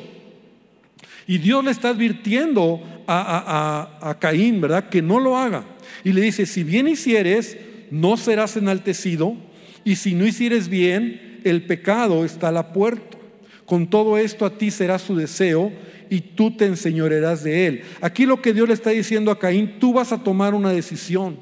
Y 1.27 1.39
Dios 1.39 1.63
le 1.63 1.71
está 1.71 1.89
advirtiendo 1.89 2.81
a, 3.07 3.89
a, 4.01 4.19
Caín, 4.19 4.61
¿verdad? 4.61 4.89
Que 4.89 5.01
no 5.01 5.19
lo 5.19 5.37
haga. 5.37 5.65
Y 6.03 6.13
le 6.13 6.21
dice, 6.21 6.45
si 6.45 6.63
bien 6.63 6.87
hicieres, 6.87 7.57
no 7.91 8.17
serás 8.17 8.57
enaltecido, 8.57 9.35
y 9.83 9.95
si 9.95 10.13
no 10.13 10.25
hicieres 10.25 10.67
bien, 10.69 11.39
el 11.43 11.63
pecado 11.65 12.25
está 12.25 12.49
a 12.49 12.51
la 12.51 12.73
puerta. 12.73 13.17
Con 13.65 13.89
todo 13.89 14.17
esto 14.17 14.45
a 14.45 14.57
ti 14.57 14.71
será 14.71 14.99
su 14.99 15.15
deseo 15.15 15.71
y 16.09 16.21
tú 16.21 16.55
te 16.55 16.65
enseñorearás 16.65 17.43
de 17.43 17.67
él. 17.67 17.81
Aquí 18.01 18.25
lo 18.25 18.41
que 18.41 18.53
Dios 18.53 18.67
le 18.67 18.73
está 18.73 18.91
diciendo 18.91 19.31
a 19.31 19.39
Caín, 19.39 19.79
tú 19.79 19.93
vas 19.93 20.11
a 20.11 20.23
tomar 20.23 20.53
una 20.53 20.71
decisión. 20.71 21.37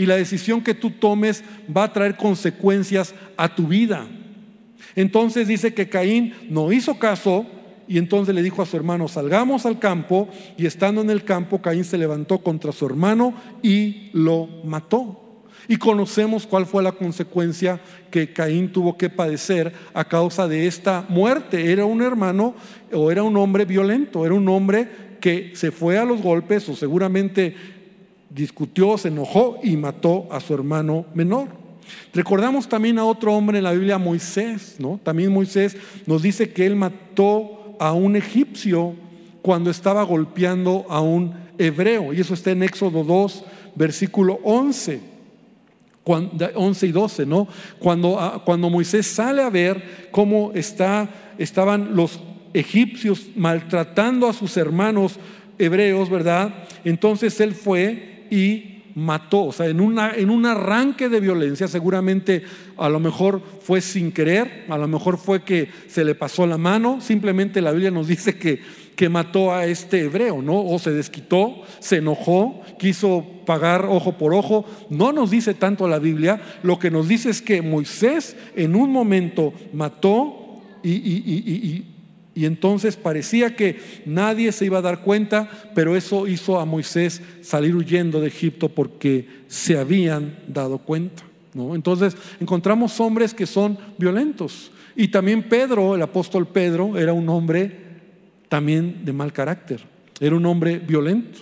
Y 0.00 0.06
la 0.06 0.16
decisión 0.16 0.62
que 0.62 0.72
tú 0.72 0.92
tomes 0.92 1.44
va 1.76 1.84
a 1.84 1.92
traer 1.92 2.16
consecuencias 2.16 3.14
a 3.36 3.54
tu 3.54 3.66
vida. 3.66 4.06
Entonces 4.96 5.46
dice 5.46 5.74
que 5.74 5.90
Caín 5.90 6.32
no 6.48 6.72
hizo 6.72 6.98
caso 6.98 7.44
y 7.86 7.98
entonces 7.98 8.34
le 8.34 8.42
dijo 8.42 8.62
a 8.62 8.66
su 8.66 8.78
hermano, 8.78 9.08
salgamos 9.08 9.66
al 9.66 9.78
campo. 9.78 10.30
Y 10.56 10.64
estando 10.64 11.02
en 11.02 11.10
el 11.10 11.22
campo, 11.24 11.60
Caín 11.60 11.84
se 11.84 11.98
levantó 11.98 12.38
contra 12.38 12.72
su 12.72 12.86
hermano 12.86 13.34
y 13.62 14.08
lo 14.14 14.48
mató. 14.64 15.42
Y 15.68 15.76
conocemos 15.76 16.46
cuál 16.46 16.64
fue 16.64 16.82
la 16.82 16.92
consecuencia 16.92 17.78
que 18.10 18.32
Caín 18.32 18.72
tuvo 18.72 18.96
que 18.96 19.10
padecer 19.10 19.70
a 19.92 20.06
causa 20.06 20.48
de 20.48 20.66
esta 20.66 21.04
muerte. 21.10 21.72
Era 21.72 21.84
un 21.84 22.00
hermano 22.00 22.54
o 22.90 23.10
era 23.10 23.22
un 23.22 23.36
hombre 23.36 23.66
violento, 23.66 24.24
era 24.24 24.32
un 24.32 24.48
hombre 24.48 25.10
que 25.20 25.52
se 25.56 25.70
fue 25.70 25.98
a 25.98 26.06
los 26.06 26.22
golpes 26.22 26.66
o 26.70 26.74
seguramente 26.74 27.54
discutió, 28.30 28.96
se 28.96 29.08
enojó 29.08 29.58
y 29.62 29.76
mató 29.76 30.28
a 30.30 30.40
su 30.40 30.54
hermano 30.54 31.04
menor. 31.14 31.48
Recordamos 32.14 32.68
también 32.68 32.98
a 32.98 33.04
otro 33.04 33.34
hombre 33.34 33.58
en 33.58 33.64
la 33.64 33.72
Biblia, 33.72 33.98
Moisés, 33.98 34.76
¿no? 34.78 35.00
También 35.02 35.32
Moisés 35.32 35.76
nos 36.06 36.22
dice 36.22 36.52
que 36.52 36.66
él 36.66 36.76
mató 36.76 37.76
a 37.80 37.92
un 37.92 38.16
egipcio 38.16 38.94
cuando 39.42 39.70
estaba 39.70 40.02
golpeando 40.02 40.86
a 40.88 41.00
un 41.00 41.34
hebreo. 41.58 42.12
Y 42.12 42.20
eso 42.20 42.34
está 42.34 42.50
en 42.50 42.62
Éxodo 42.62 43.04
2, 43.04 43.44
versículo 43.74 44.38
11. 44.44 45.00
11 46.04 46.86
y 46.86 46.92
12, 46.92 47.26
¿no? 47.26 47.46
Cuando, 47.78 48.18
ah, 48.18 48.42
cuando 48.44 48.70
Moisés 48.70 49.06
sale 49.06 49.42
a 49.42 49.50
ver 49.50 50.08
cómo 50.10 50.50
está, 50.54 51.08
estaban 51.38 51.94
los 51.94 52.20
egipcios 52.52 53.28
maltratando 53.36 54.28
a 54.28 54.32
sus 54.32 54.56
hermanos 54.56 55.18
hebreos, 55.58 56.10
¿verdad? 56.10 56.52
Entonces 56.84 57.38
él 57.40 57.54
fue 57.54 58.09
y 58.30 58.80
mató, 58.94 59.44
o 59.46 59.52
sea, 59.52 59.66
en, 59.66 59.80
una, 59.80 60.12
en 60.14 60.30
un 60.30 60.46
arranque 60.46 61.08
de 61.08 61.20
violencia, 61.20 61.68
seguramente 61.68 62.42
a 62.76 62.88
lo 62.88 63.00
mejor 63.00 63.40
fue 63.60 63.80
sin 63.80 64.12
querer, 64.12 64.66
a 64.68 64.78
lo 64.78 64.88
mejor 64.88 65.18
fue 65.18 65.42
que 65.42 65.68
se 65.88 66.04
le 66.04 66.14
pasó 66.14 66.46
la 66.46 66.58
mano, 66.58 67.00
simplemente 67.00 67.60
la 67.60 67.72
Biblia 67.72 67.90
nos 67.90 68.08
dice 68.08 68.36
que, 68.36 68.60
que 68.96 69.08
mató 69.08 69.52
a 69.52 69.66
este 69.66 70.00
hebreo, 70.02 70.42
¿no? 70.42 70.64
O 70.64 70.78
se 70.78 70.92
desquitó, 70.92 71.62
se 71.78 71.98
enojó, 71.98 72.62
quiso 72.78 73.24
pagar 73.46 73.86
ojo 73.86 74.18
por 74.18 74.34
ojo. 74.34 74.64
No 74.90 75.12
nos 75.12 75.30
dice 75.30 75.54
tanto 75.54 75.88
la 75.88 75.98
Biblia, 75.98 76.40
lo 76.62 76.78
que 76.78 76.90
nos 76.90 77.08
dice 77.08 77.30
es 77.30 77.42
que 77.42 77.62
Moisés 77.62 78.36
en 78.56 78.74
un 78.74 78.92
momento 78.92 79.52
mató 79.72 80.60
y, 80.82 80.90
y 80.90 81.20
y 81.46 81.99
entonces 82.34 82.96
parecía 82.96 83.56
que 83.56 83.80
nadie 84.06 84.52
se 84.52 84.64
iba 84.64 84.78
a 84.78 84.82
dar 84.82 85.02
cuenta, 85.02 85.50
pero 85.74 85.96
eso 85.96 86.26
hizo 86.26 86.60
a 86.60 86.64
Moisés 86.64 87.20
salir 87.42 87.74
huyendo 87.74 88.20
de 88.20 88.28
Egipto 88.28 88.68
porque 88.68 89.28
se 89.48 89.76
habían 89.78 90.36
dado 90.46 90.78
cuenta. 90.78 91.24
¿no? 91.54 91.74
Entonces 91.74 92.16
encontramos 92.40 92.98
hombres 93.00 93.34
que 93.34 93.46
son 93.46 93.78
violentos. 93.98 94.70
Y 94.96 95.08
también 95.08 95.48
Pedro, 95.48 95.94
el 95.94 96.02
apóstol 96.02 96.46
Pedro, 96.46 96.98
era 96.98 97.12
un 97.12 97.28
hombre 97.28 97.90
también 98.48 99.04
de 99.04 99.12
mal 99.12 99.32
carácter, 99.32 99.80
era 100.20 100.36
un 100.36 100.46
hombre 100.46 100.78
violento. 100.78 101.40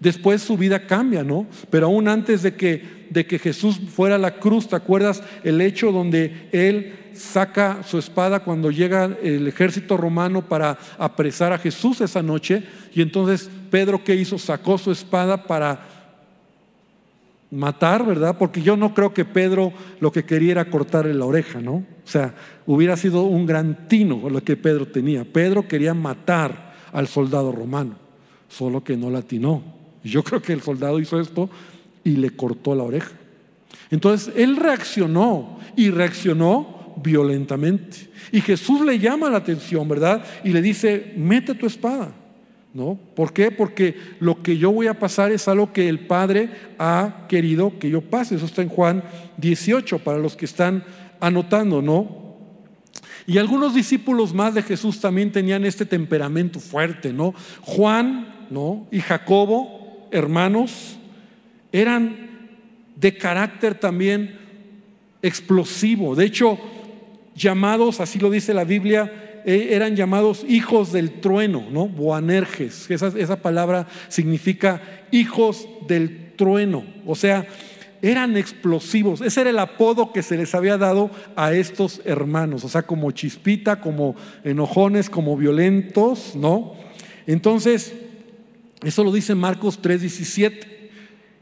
Después 0.00 0.42
su 0.42 0.56
vida 0.56 0.86
cambia, 0.86 1.22
¿no? 1.22 1.46
Pero 1.70 1.86
aún 1.86 2.08
antes 2.08 2.42
de 2.42 2.54
que, 2.54 3.06
de 3.10 3.26
que 3.26 3.38
Jesús 3.38 3.80
fuera 3.88 4.16
a 4.16 4.18
la 4.18 4.36
cruz, 4.36 4.68
¿te 4.68 4.76
acuerdas 4.76 5.22
el 5.44 5.60
hecho 5.60 5.92
donde 5.92 6.48
él 6.52 7.03
saca 7.14 7.82
su 7.82 7.98
espada 7.98 8.40
cuando 8.40 8.70
llega 8.70 9.04
el 9.22 9.46
ejército 9.46 9.96
romano 9.96 10.42
para 10.42 10.78
apresar 10.98 11.52
a 11.52 11.58
Jesús 11.58 12.00
esa 12.00 12.22
noche. 12.22 12.62
Y 12.94 13.02
entonces 13.02 13.50
Pedro, 13.70 14.02
¿qué 14.04 14.14
hizo? 14.14 14.38
Sacó 14.38 14.78
su 14.78 14.90
espada 14.90 15.44
para 15.44 15.86
matar, 17.50 18.04
¿verdad? 18.04 18.36
Porque 18.38 18.62
yo 18.62 18.76
no 18.76 18.94
creo 18.94 19.14
que 19.14 19.24
Pedro 19.24 19.72
lo 20.00 20.10
que 20.10 20.24
quería 20.24 20.52
era 20.52 20.70
cortarle 20.70 21.14
la 21.14 21.24
oreja, 21.24 21.60
¿no? 21.60 21.74
O 21.74 22.08
sea, 22.08 22.34
hubiera 22.66 22.96
sido 22.96 23.22
un 23.22 23.46
gran 23.46 23.88
tino 23.88 24.28
lo 24.28 24.42
que 24.42 24.56
Pedro 24.56 24.86
tenía. 24.86 25.24
Pedro 25.24 25.66
quería 25.68 25.94
matar 25.94 26.74
al 26.92 27.08
soldado 27.08 27.52
romano, 27.52 27.94
solo 28.48 28.82
que 28.82 28.96
no 28.96 29.10
la 29.10 29.20
atinó. 29.20 29.62
Yo 30.02 30.22
creo 30.22 30.42
que 30.42 30.52
el 30.52 30.62
soldado 30.62 30.98
hizo 31.00 31.20
esto 31.20 31.48
y 32.02 32.16
le 32.16 32.30
cortó 32.30 32.74
la 32.74 32.82
oreja. 32.82 33.12
Entonces 33.90 34.32
él 34.36 34.56
reaccionó 34.56 35.58
y 35.76 35.90
reaccionó 35.90 36.73
violentamente. 36.96 38.08
Y 38.32 38.40
Jesús 38.40 38.80
le 38.84 38.98
llama 38.98 39.30
la 39.30 39.38
atención, 39.38 39.88
¿verdad? 39.88 40.24
Y 40.42 40.50
le 40.50 40.62
dice, 40.62 41.12
mete 41.16 41.54
tu 41.54 41.66
espada. 41.66 42.12
¿No? 42.72 42.98
¿Por 43.14 43.32
qué? 43.32 43.52
Porque 43.52 43.94
lo 44.18 44.42
que 44.42 44.58
yo 44.58 44.72
voy 44.72 44.88
a 44.88 44.98
pasar 44.98 45.30
es 45.30 45.46
algo 45.46 45.72
que 45.72 45.88
el 45.88 46.00
Padre 46.00 46.50
ha 46.76 47.26
querido 47.28 47.78
que 47.78 47.88
yo 47.88 48.00
pase. 48.00 48.34
Eso 48.34 48.46
está 48.46 48.62
en 48.62 48.68
Juan 48.68 49.04
18, 49.36 50.00
para 50.00 50.18
los 50.18 50.34
que 50.34 50.44
están 50.44 50.82
anotando, 51.20 51.80
¿no? 51.80 52.24
Y 53.28 53.38
algunos 53.38 53.76
discípulos 53.76 54.34
más 54.34 54.54
de 54.54 54.62
Jesús 54.62 55.00
también 55.00 55.30
tenían 55.30 55.64
este 55.64 55.86
temperamento 55.86 56.58
fuerte, 56.58 57.12
¿no? 57.12 57.32
Juan, 57.60 58.46
¿no? 58.50 58.88
Y 58.90 58.98
Jacobo, 58.98 60.08
hermanos, 60.10 60.98
eran 61.70 62.48
de 62.96 63.16
carácter 63.16 63.74
también 63.76 64.38
explosivo. 65.22 66.14
De 66.14 66.26
hecho, 66.26 66.58
llamados, 67.34 68.00
así 68.00 68.18
lo 68.18 68.30
dice 68.30 68.54
la 68.54 68.64
Biblia, 68.64 69.42
eh, 69.44 69.68
eran 69.72 69.96
llamados 69.96 70.44
hijos 70.48 70.92
del 70.92 71.20
trueno, 71.20 71.64
¿no? 71.70 71.86
Boanerges. 71.88 72.90
Esa, 72.90 73.08
esa 73.08 73.36
palabra 73.36 73.86
significa 74.08 74.80
hijos 75.10 75.68
del 75.86 76.32
trueno. 76.36 76.84
O 77.04 77.14
sea, 77.14 77.46
eran 78.00 78.36
explosivos. 78.36 79.20
Ese 79.20 79.40
era 79.40 79.50
el 79.50 79.58
apodo 79.58 80.12
que 80.12 80.22
se 80.22 80.36
les 80.36 80.54
había 80.54 80.76
dado 80.76 81.10
a 81.36 81.52
estos 81.52 82.02
hermanos. 82.04 82.64
O 82.64 82.68
sea, 82.68 82.82
como 82.82 83.10
chispita, 83.12 83.80
como 83.80 84.14
enojones, 84.44 85.08
como 85.08 85.36
violentos, 85.36 86.36
¿no? 86.36 86.74
Entonces, 87.26 87.94
eso 88.82 89.04
lo 89.04 89.12
dice 89.12 89.34
Marcos 89.34 89.80
3:17. 89.80 90.73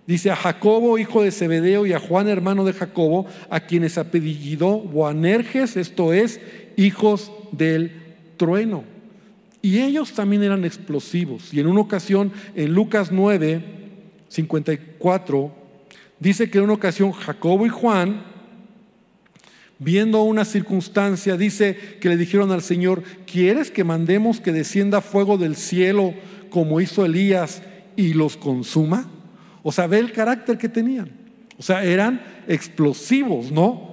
Dice 0.06 0.30
a 0.30 0.36
Jacobo, 0.36 0.98
hijo 0.98 1.22
de 1.22 1.30
Zebedeo, 1.30 1.86
y 1.86 1.92
a 1.92 2.00
Juan, 2.00 2.28
hermano 2.28 2.64
de 2.64 2.72
Jacobo, 2.72 3.26
a 3.48 3.60
quienes 3.60 3.98
apellidó 3.98 4.80
Boanerges, 4.80 5.76
esto 5.76 6.12
es, 6.12 6.40
hijos 6.76 7.30
del 7.52 7.92
trueno. 8.36 8.84
Y 9.60 9.80
ellos 9.80 10.12
también 10.12 10.42
eran 10.42 10.64
explosivos. 10.64 11.54
Y 11.54 11.60
en 11.60 11.68
una 11.68 11.80
ocasión, 11.80 12.32
en 12.56 12.74
Lucas 12.74 13.12
9, 13.12 13.62
54, 14.28 15.54
dice 16.18 16.50
que 16.50 16.58
en 16.58 16.64
una 16.64 16.72
ocasión 16.72 17.12
Jacobo 17.12 17.64
y 17.64 17.68
Juan, 17.68 18.24
viendo 19.78 20.22
una 20.24 20.44
circunstancia, 20.44 21.36
dice 21.36 21.76
que 22.00 22.08
le 22.08 22.16
dijeron 22.16 22.50
al 22.50 22.62
Señor, 22.62 23.04
¿quieres 23.24 23.70
que 23.70 23.84
mandemos 23.84 24.40
que 24.40 24.50
descienda 24.50 25.00
fuego 25.00 25.38
del 25.38 25.54
cielo 25.54 26.12
como 26.50 26.80
hizo 26.80 27.04
Elías 27.04 27.62
y 27.94 28.14
los 28.14 28.36
consuma? 28.36 29.08
O 29.62 29.72
sea, 29.72 29.86
ve 29.86 29.98
el 29.98 30.12
carácter 30.12 30.58
que 30.58 30.68
tenían. 30.68 31.10
O 31.58 31.62
sea, 31.62 31.84
eran 31.84 32.20
explosivos, 32.48 33.52
¿no? 33.52 33.92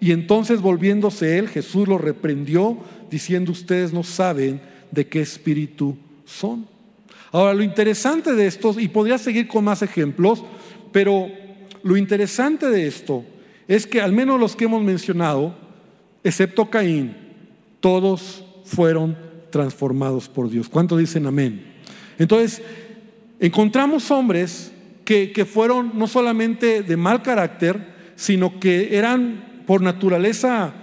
Y 0.00 0.12
entonces 0.12 0.60
volviéndose 0.60 1.38
él, 1.38 1.48
Jesús 1.48 1.88
lo 1.88 1.98
reprendió 1.98 2.78
diciendo, 3.10 3.52
ustedes 3.52 3.92
no 3.92 4.02
saben 4.02 4.60
de 4.90 5.06
qué 5.06 5.20
espíritu 5.20 5.96
son. 6.24 6.66
Ahora, 7.32 7.54
lo 7.54 7.62
interesante 7.62 8.34
de 8.34 8.46
estos, 8.46 8.78
y 8.78 8.88
podría 8.88 9.18
seguir 9.18 9.48
con 9.48 9.64
más 9.64 9.82
ejemplos, 9.82 10.44
pero 10.92 11.28
lo 11.82 11.96
interesante 11.96 12.68
de 12.68 12.86
esto 12.86 13.24
es 13.68 13.86
que 13.86 14.00
al 14.00 14.12
menos 14.12 14.38
los 14.38 14.56
que 14.56 14.64
hemos 14.64 14.82
mencionado, 14.82 15.54
excepto 16.22 16.70
Caín, 16.70 17.16
todos 17.80 18.44
fueron 18.64 19.16
transformados 19.50 20.28
por 20.28 20.50
Dios. 20.50 20.68
¿Cuánto 20.68 20.96
dicen 20.96 21.26
amén? 21.26 21.74
Entonces, 22.18 22.62
encontramos 23.40 24.10
hombres 24.10 24.72
que, 25.06 25.46
fueron 25.46 25.92
no 25.94 26.08
solamente 26.08 26.82
de 26.82 26.96
mal 26.96 27.22
carácter, 27.22 27.94
sino 28.16 28.58
que 28.58 28.98
eran 28.98 29.62
por 29.64 29.80
naturaleza 29.80 30.74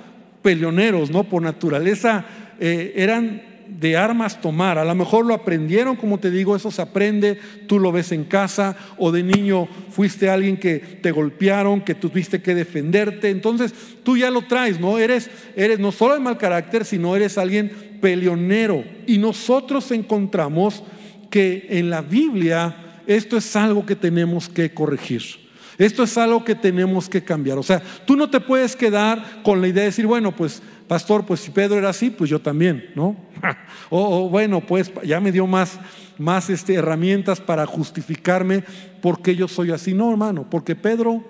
peleoneros, 0.41 1.11
¿no? 1.11 1.25
Por 1.25 1.41
naturaleza 1.41 2.25
eh, 2.59 2.93
eran 2.95 3.41
de 3.67 3.97
armas 3.97 4.39
tomar. 4.39 4.77
A 4.77 4.85
lo 4.85 4.95
mejor 4.95 5.25
lo 5.25 5.33
aprendieron, 5.33 5.97
como 5.97 6.19
te 6.19 6.31
digo, 6.31 6.55
eso 6.55 6.71
se 6.71 6.81
aprende, 6.81 7.37
tú 7.67 7.79
lo 7.79 7.91
ves 7.91 8.11
en 8.13 8.23
casa, 8.23 8.77
o 8.97 9.11
de 9.11 9.23
niño 9.23 9.67
fuiste 9.89 10.29
alguien 10.29 10.57
que 10.57 10.79
te 10.79 11.11
golpearon, 11.11 11.81
que 11.81 11.95
tuviste 11.95 12.41
que 12.41 12.55
defenderte. 12.55 13.29
Entonces 13.29 13.73
tú 14.03 14.15
ya 14.15 14.31
lo 14.31 14.43
traes, 14.47 14.79
¿no? 14.79 14.99
Eres, 14.99 15.29
eres 15.55 15.79
no 15.79 15.91
solo 15.91 16.13
de 16.13 16.21
mal 16.21 16.37
carácter, 16.37 16.85
sino 16.85 17.15
eres 17.15 17.37
alguien 17.37 17.99
peleonero. 18.01 18.85
Y 19.05 19.17
nosotros 19.17 19.91
encontramos 19.91 20.83
que 21.29 21.67
en 21.69 21.89
la 21.89 22.01
Biblia 22.01 22.82
esto 23.07 23.37
es 23.37 23.55
algo 23.55 23.85
que 23.85 23.95
tenemos 23.95 24.49
que 24.49 24.73
corregir. 24.73 25.43
Esto 25.77 26.03
es 26.03 26.17
algo 26.17 26.43
que 26.43 26.55
tenemos 26.55 27.09
que 27.09 27.23
cambiar. 27.23 27.57
O 27.57 27.63
sea, 27.63 27.81
tú 28.05 28.15
no 28.15 28.29
te 28.29 28.39
puedes 28.39 28.75
quedar 28.75 29.41
con 29.43 29.61
la 29.61 29.67
idea 29.67 29.81
de 29.81 29.89
decir, 29.89 30.05
bueno, 30.05 30.35
pues 30.35 30.61
pastor, 30.87 31.25
pues 31.25 31.39
si 31.39 31.51
Pedro 31.51 31.77
era 31.77 31.89
así, 31.89 32.09
pues 32.09 32.29
yo 32.29 32.39
también, 32.39 32.91
¿no? 32.95 33.15
o, 33.89 34.29
bueno, 34.29 34.61
pues 34.61 34.91
ya 35.03 35.19
me 35.19 35.31
dio 35.31 35.47
más, 35.47 35.79
más 36.17 36.49
este, 36.49 36.75
herramientas 36.75 37.41
para 37.41 37.65
justificarme 37.65 38.63
porque 39.01 39.35
yo 39.35 39.47
soy 39.47 39.71
así. 39.71 39.93
No, 39.93 40.11
hermano, 40.11 40.47
porque 40.49 40.75
Pedro 40.75 41.23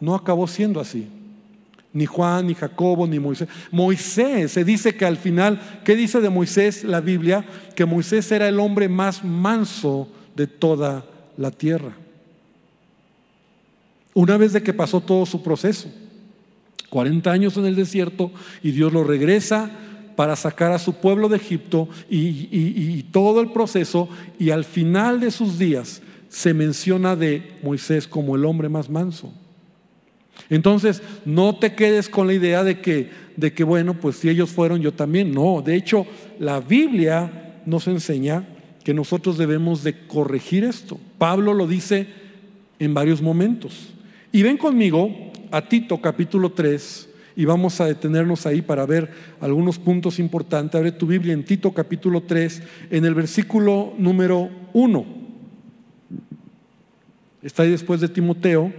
no 0.00 0.14
acabó 0.14 0.46
siendo 0.46 0.80
así. 0.80 1.08
Ni 1.92 2.06
Juan, 2.06 2.46
ni 2.46 2.54
Jacobo, 2.54 3.06
ni 3.06 3.18
Moisés. 3.18 3.48
Moisés, 3.72 4.52
se 4.52 4.62
dice 4.62 4.94
que 4.94 5.06
al 5.06 5.16
final, 5.16 5.60
¿qué 5.84 5.96
dice 5.96 6.20
de 6.20 6.28
Moisés 6.28 6.84
la 6.84 7.00
Biblia? 7.00 7.44
Que 7.74 7.86
Moisés 7.86 8.30
era 8.30 8.46
el 8.46 8.60
hombre 8.60 8.88
más 8.88 9.24
manso 9.24 10.08
de 10.36 10.46
toda 10.46 11.04
la 11.17 11.17
tierra. 11.50 11.96
Una 14.14 14.36
vez 14.36 14.52
de 14.52 14.62
que 14.62 14.74
pasó 14.74 15.00
todo 15.00 15.24
su 15.24 15.42
proceso, 15.42 15.88
40 16.90 17.30
años 17.30 17.56
en 17.56 17.66
el 17.66 17.76
desierto, 17.76 18.32
y 18.62 18.72
Dios 18.72 18.92
lo 18.92 19.04
regresa 19.04 19.70
para 20.16 20.34
sacar 20.34 20.72
a 20.72 20.78
su 20.78 20.94
pueblo 20.94 21.28
de 21.28 21.36
Egipto 21.36 21.88
y, 22.10 22.48
y 22.50 23.02
todo 23.04 23.40
el 23.40 23.52
proceso, 23.52 24.08
y 24.38 24.50
al 24.50 24.64
final 24.64 25.20
de 25.20 25.30
sus 25.30 25.58
días 25.58 26.02
se 26.28 26.52
menciona 26.52 27.14
de 27.14 27.58
Moisés 27.62 28.08
como 28.08 28.34
el 28.34 28.44
hombre 28.44 28.68
más 28.68 28.90
manso. 28.90 29.32
Entonces, 30.50 31.02
no 31.24 31.56
te 31.56 31.74
quedes 31.74 32.08
con 32.08 32.26
la 32.26 32.34
idea 32.34 32.64
de 32.64 32.80
que, 32.80 33.10
de 33.36 33.52
que, 33.52 33.64
bueno, 33.64 33.94
pues 33.94 34.16
si 34.16 34.28
ellos 34.28 34.50
fueron, 34.50 34.80
yo 34.80 34.92
también. 34.92 35.32
No, 35.32 35.62
de 35.62 35.76
hecho, 35.76 36.06
la 36.38 36.60
Biblia 36.60 37.60
nos 37.66 37.86
enseña 37.86 38.44
que 38.88 38.94
nosotros 38.94 39.36
debemos 39.36 39.84
de 39.84 40.06
corregir 40.06 40.64
esto. 40.64 40.98
Pablo 41.18 41.52
lo 41.52 41.66
dice 41.66 42.06
en 42.78 42.94
varios 42.94 43.20
momentos. 43.20 43.90
Y 44.32 44.42
ven 44.42 44.56
conmigo 44.56 45.14
a 45.50 45.68
Tito 45.68 46.00
capítulo 46.00 46.52
3 46.52 47.06
y 47.36 47.44
vamos 47.44 47.82
a 47.82 47.84
detenernos 47.84 48.46
ahí 48.46 48.62
para 48.62 48.86
ver 48.86 49.10
algunos 49.42 49.78
puntos 49.78 50.18
importantes. 50.18 50.74
Abre 50.74 50.92
tu 50.92 51.06
Biblia 51.06 51.34
en 51.34 51.44
Tito 51.44 51.70
capítulo 51.72 52.22
3 52.22 52.62
en 52.90 53.04
el 53.04 53.12
versículo 53.12 53.92
número 53.98 54.48
1. 54.72 55.04
Está 57.42 57.64
ahí 57.64 57.70
después 57.72 58.00
de 58.00 58.08
Timoteo. 58.08 58.72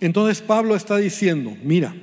Entonces 0.00 0.40
Pablo 0.42 0.76
está 0.76 0.96
diciendo, 0.96 1.56
mira, 1.62 1.94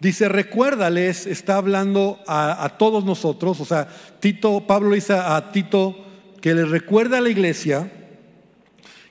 dice, 0.00 0.28
recuérdales, 0.28 1.26
está 1.26 1.56
hablando 1.56 2.18
a, 2.26 2.76
todos 2.78 3.04
nosotros, 3.04 3.60
o 3.60 3.64
sea, 3.64 3.88
Tito, 4.20 4.66
Pablo 4.66 4.94
dice 4.94 5.14
a 5.14 5.52
Tito 5.52 5.96
que 6.40 6.54
les 6.54 6.68
recuerda 6.68 7.18
a 7.18 7.20
la 7.20 7.30
iglesia 7.30 7.90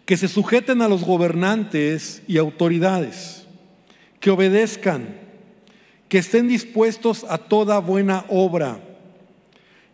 que 0.05 0.17
se 0.17 0.27
sujeten 0.27 0.81
a 0.81 0.87
los 0.87 1.03
gobernantes 1.03 2.23
y 2.27 2.39
autoridades, 2.39 3.45
que 4.19 4.31
obedezcan, 4.31 5.07
que 6.07 6.17
estén 6.17 6.47
dispuestos 6.47 7.25
a 7.29 7.37
toda 7.37 7.77
buena 7.77 8.25
obra, 8.27 8.79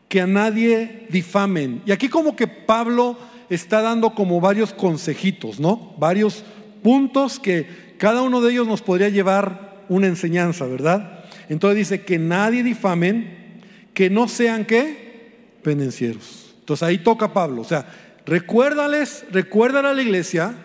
que 0.08 0.22
a 0.22 0.28
nadie 0.28 1.08
difamen. 1.10 1.82
Y 1.86 1.92
aquí 1.92 2.08
como 2.08 2.38
que 2.38 2.48
Pablo 2.48 3.18
está 3.50 3.82
dando 3.82 4.16
como 4.16 4.40
varios 4.40 4.74
consejitos, 4.74 5.60
¿no? 5.60 5.94
Varios 5.98 6.46
puntos 6.82 7.38
que 7.38 7.85
cada 7.98 8.22
uno 8.22 8.42
de 8.42 8.52
ellos 8.52 8.68
nos 8.68 8.82
podría 8.82 9.10
llevar 9.10 9.84
una 9.90 10.08
enseñanza, 10.08 10.66
¿verdad? 10.66 11.24
Entonces 11.50 11.78
dice 11.78 12.02
que 12.04 12.18
nadie 12.18 12.64
difamen, 12.64 13.62
que 13.94 14.10
no 14.10 14.28
sean 14.28 14.66
qué? 14.66 15.34
Pendencieros. 15.62 16.56
Entonces 16.60 16.84
ahí 16.84 16.98
toca 16.98 17.34
Pablo. 17.34 17.62
O 17.62 17.66
sea, 17.66 17.88
recuérdales, 18.26 19.26
recuérdale 19.32 19.90
a 19.90 19.94
la 19.94 20.02
iglesia, 20.02 20.56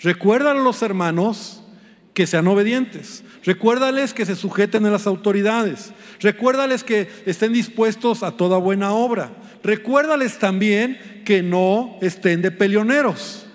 recuérdale 0.00 0.60
a 0.60 0.62
los 0.62 0.82
hermanos 0.82 1.62
que 2.14 2.26
sean 2.26 2.46
obedientes. 2.46 3.24
Recuérdales 3.44 4.14
que 4.14 4.26
se 4.26 4.36
sujeten 4.36 4.86
a 4.86 4.90
las 4.90 5.06
autoridades. 5.06 5.92
Recuérdales 6.20 6.84
que 6.84 7.08
estén 7.26 7.52
dispuestos 7.52 8.22
a 8.22 8.32
toda 8.32 8.58
buena 8.58 8.92
obra. 8.92 9.32
Recuérdales 9.62 10.38
también 10.38 11.22
que 11.24 11.42
no 11.42 11.98
estén 12.00 12.42
de 12.42 12.50
peleoneros. 12.50 13.46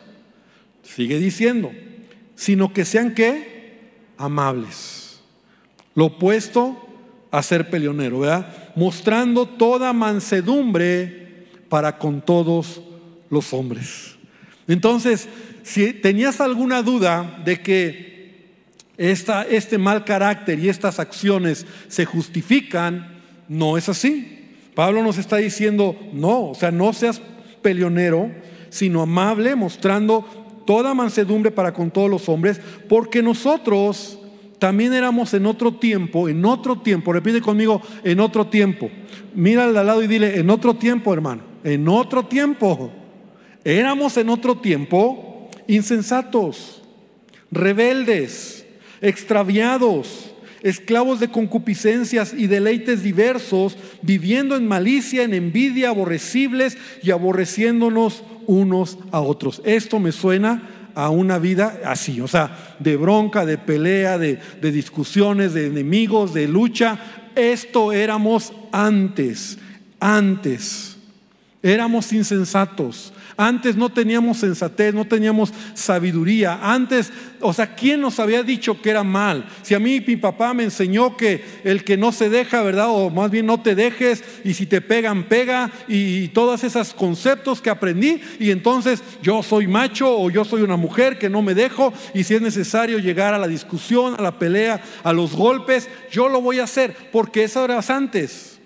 Sigue 0.83 1.19
diciendo, 1.19 1.71
sino 2.37 2.71
que 2.71 2.85
sean 2.85 3.13
qué? 3.13 3.89
Amables. 4.17 5.19
Lo 5.95 6.05
opuesto 6.05 6.77
a 7.31 7.43
ser 7.43 7.69
peleonero, 7.69 8.19
¿verdad? 8.19 8.71
Mostrando 8.75 9.45
toda 9.45 9.91
mansedumbre 9.91 11.47
para 11.67 11.97
con 11.97 12.21
todos 12.21 12.81
los 13.29 13.51
hombres. 13.53 14.15
Entonces, 14.67 15.27
si 15.63 15.91
tenías 15.93 16.39
alguna 16.39 16.83
duda 16.83 17.41
de 17.43 17.61
que 17.61 18.45
esta, 18.97 19.43
este 19.43 19.77
mal 19.77 20.05
carácter 20.05 20.59
y 20.59 20.69
estas 20.69 20.99
acciones 20.99 21.65
se 21.87 22.05
justifican, 22.05 23.21
no 23.49 23.77
es 23.77 23.89
así. 23.89 24.51
Pablo 24.75 25.01
nos 25.03 25.17
está 25.17 25.37
diciendo, 25.37 25.97
no, 26.13 26.51
o 26.51 26.55
sea, 26.55 26.69
no 26.69 26.93
seas 26.93 27.19
peleonero, 27.63 28.31
sino 28.69 29.01
amable, 29.01 29.55
mostrando 29.55 30.46
toda 30.67 30.93
mansedumbre 30.93 31.49
para 31.49 31.73
con 31.73 31.89
todos 31.89 32.11
los 32.11 32.29
hombres, 32.29 32.59
porque 32.87 33.23
nosotros 33.23 34.19
también 34.59 34.93
éramos 34.93 35.33
en 35.33 35.45
otro 35.45 35.73
tiempo, 35.73 36.27
en 36.27 36.43
otro 36.43 36.79
tiempo, 36.79 37.13
repite 37.13 37.41
conmigo, 37.41 37.81
en 38.03 38.19
otro 38.19 38.47
tiempo. 38.47 38.91
Mira 39.33 39.63
al 39.63 39.73
lado 39.73 40.03
y 40.03 40.07
dile, 40.07 40.37
en 40.37 40.49
otro 40.49 40.75
tiempo, 40.75 41.13
hermano, 41.13 41.43
en 41.63 41.87
otro 41.87 42.25
tiempo. 42.25 42.91
Éramos 43.63 44.17
en 44.17 44.29
otro 44.29 44.57
tiempo 44.57 45.49
insensatos, 45.67 46.83
rebeldes, 47.49 48.65
extraviados, 49.01 50.33
esclavos 50.63 51.19
de 51.19 51.29
concupiscencias 51.29 52.33
y 52.33 52.47
deleites 52.47 53.03
diversos, 53.03 53.77
viviendo 54.01 54.55
en 54.57 54.67
malicia, 54.67 55.23
en 55.23 55.33
envidia, 55.33 55.89
aborrecibles 55.89 56.77
y 57.03 57.11
aborreciéndonos 57.11 58.23
unos 58.47 58.97
a 59.11 59.21
otros. 59.21 59.61
Esto 59.63 59.99
me 59.99 60.11
suena 60.11 60.91
a 60.95 61.11
una 61.11 61.37
vida 61.37 61.81
así, 61.85 62.19
o 62.21 62.27
sea, 62.27 62.75
de 62.79 62.97
bronca, 62.97 63.45
de 63.45 63.59
pelea, 63.59 64.17
de, 64.17 64.39
de 64.59 64.71
discusiones, 64.71 65.53
de 65.53 65.67
enemigos, 65.67 66.33
de 66.33 66.47
lucha. 66.47 66.97
Esto 67.35 67.91
éramos 67.91 68.51
antes, 68.71 69.59
antes. 69.99 70.97
Éramos 71.61 72.11
insensatos, 72.13 73.13
antes 73.37 73.75
no 73.75 73.89
teníamos 73.89 74.39
sensatez, 74.39 74.93
no 74.93 75.05
teníamos 75.05 75.53
sabiduría. 75.75 76.59
Antes, 76.61 77.13
o 77.39 77.53
sea, 77.53 77.75
¿quién 77.75 78.01
nos 78.01 78.19
había 78.19 78.41
dicho 78.41 78.81
que 78.81 78.89
era 78.89 79.03
mal? 79.03 79.47
Si 79.61 79.75
a 79.75 79.79
mí 79.79 80.03
mi 80.05 80.15
papá 80.15 80.55
me 80.55 80.63
enseñó 80.63 81.15
que 81.15 81.45
el 81.63 81.83
que 81.83 81.97
no 81.97 82.11
se 82.11 82.29
deja, 82.29 82.63
¿verdad? 82.63 82.87
O 82.89 83.11
más 83.11 83.29
bien 83.29 83.45
no 83.45 83.61
te 83.61 83.75
dejes 83.75 84.23
y 84.43 84.55
si 84.55 84.65
te 84.65 84.81
pegan, 84.81 85.25
pega 85.25 85.71
y, 85.87 86.27
todos 86.29 86.63
esos 86.63 86.93
conceptos 86.93 87.61
que 87.61 87.69
aprendí 87.69 88.21
y 88.39 88.51
entonces 88.51 89.01
yo 89.21 89.41
soy 89.41 89.67
macho 89.67 90.19
o 90.19 90.29
yo 90.29 90.43
soy 90.43 90.61
una 90.61 90.75
mujer 90.75 91.17
que 91.17 91.29
no 91.29 91.41
me 91.41 91.53
dejo 91.53 91.93
y 92.13 92.23
si 92.23 92.35
es 92.35 92.41
necesario 92.41 92.99
llegar 92.99 93.33
a 93.33 93.39
la 93.39 93.47
discusión, 93.47 94.15
a 94.17 94.21
la 94.21 94.37
pelea, 94.37 94.81
a 95.03 95.13
los 95.13 95.35
golpes, 95.35 95.89
yo 96.11 96.27
lo 96.27 96.41
voy 96.41 96.59
a 96.59 96.65
hacer 96.65 96.95
porque 97.11 97.43
eso 97.43 97.63
era 97.63 97.79
antes. 97.87 98.59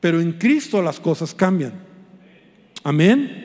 Pero 0.00 0.20
en 0.20 0.32
Cristo 0.32 0.80
las 0.80 1.00
cosas 1.00 1.34
cambian. 1.34 1.72
Amén. 2.82 3.43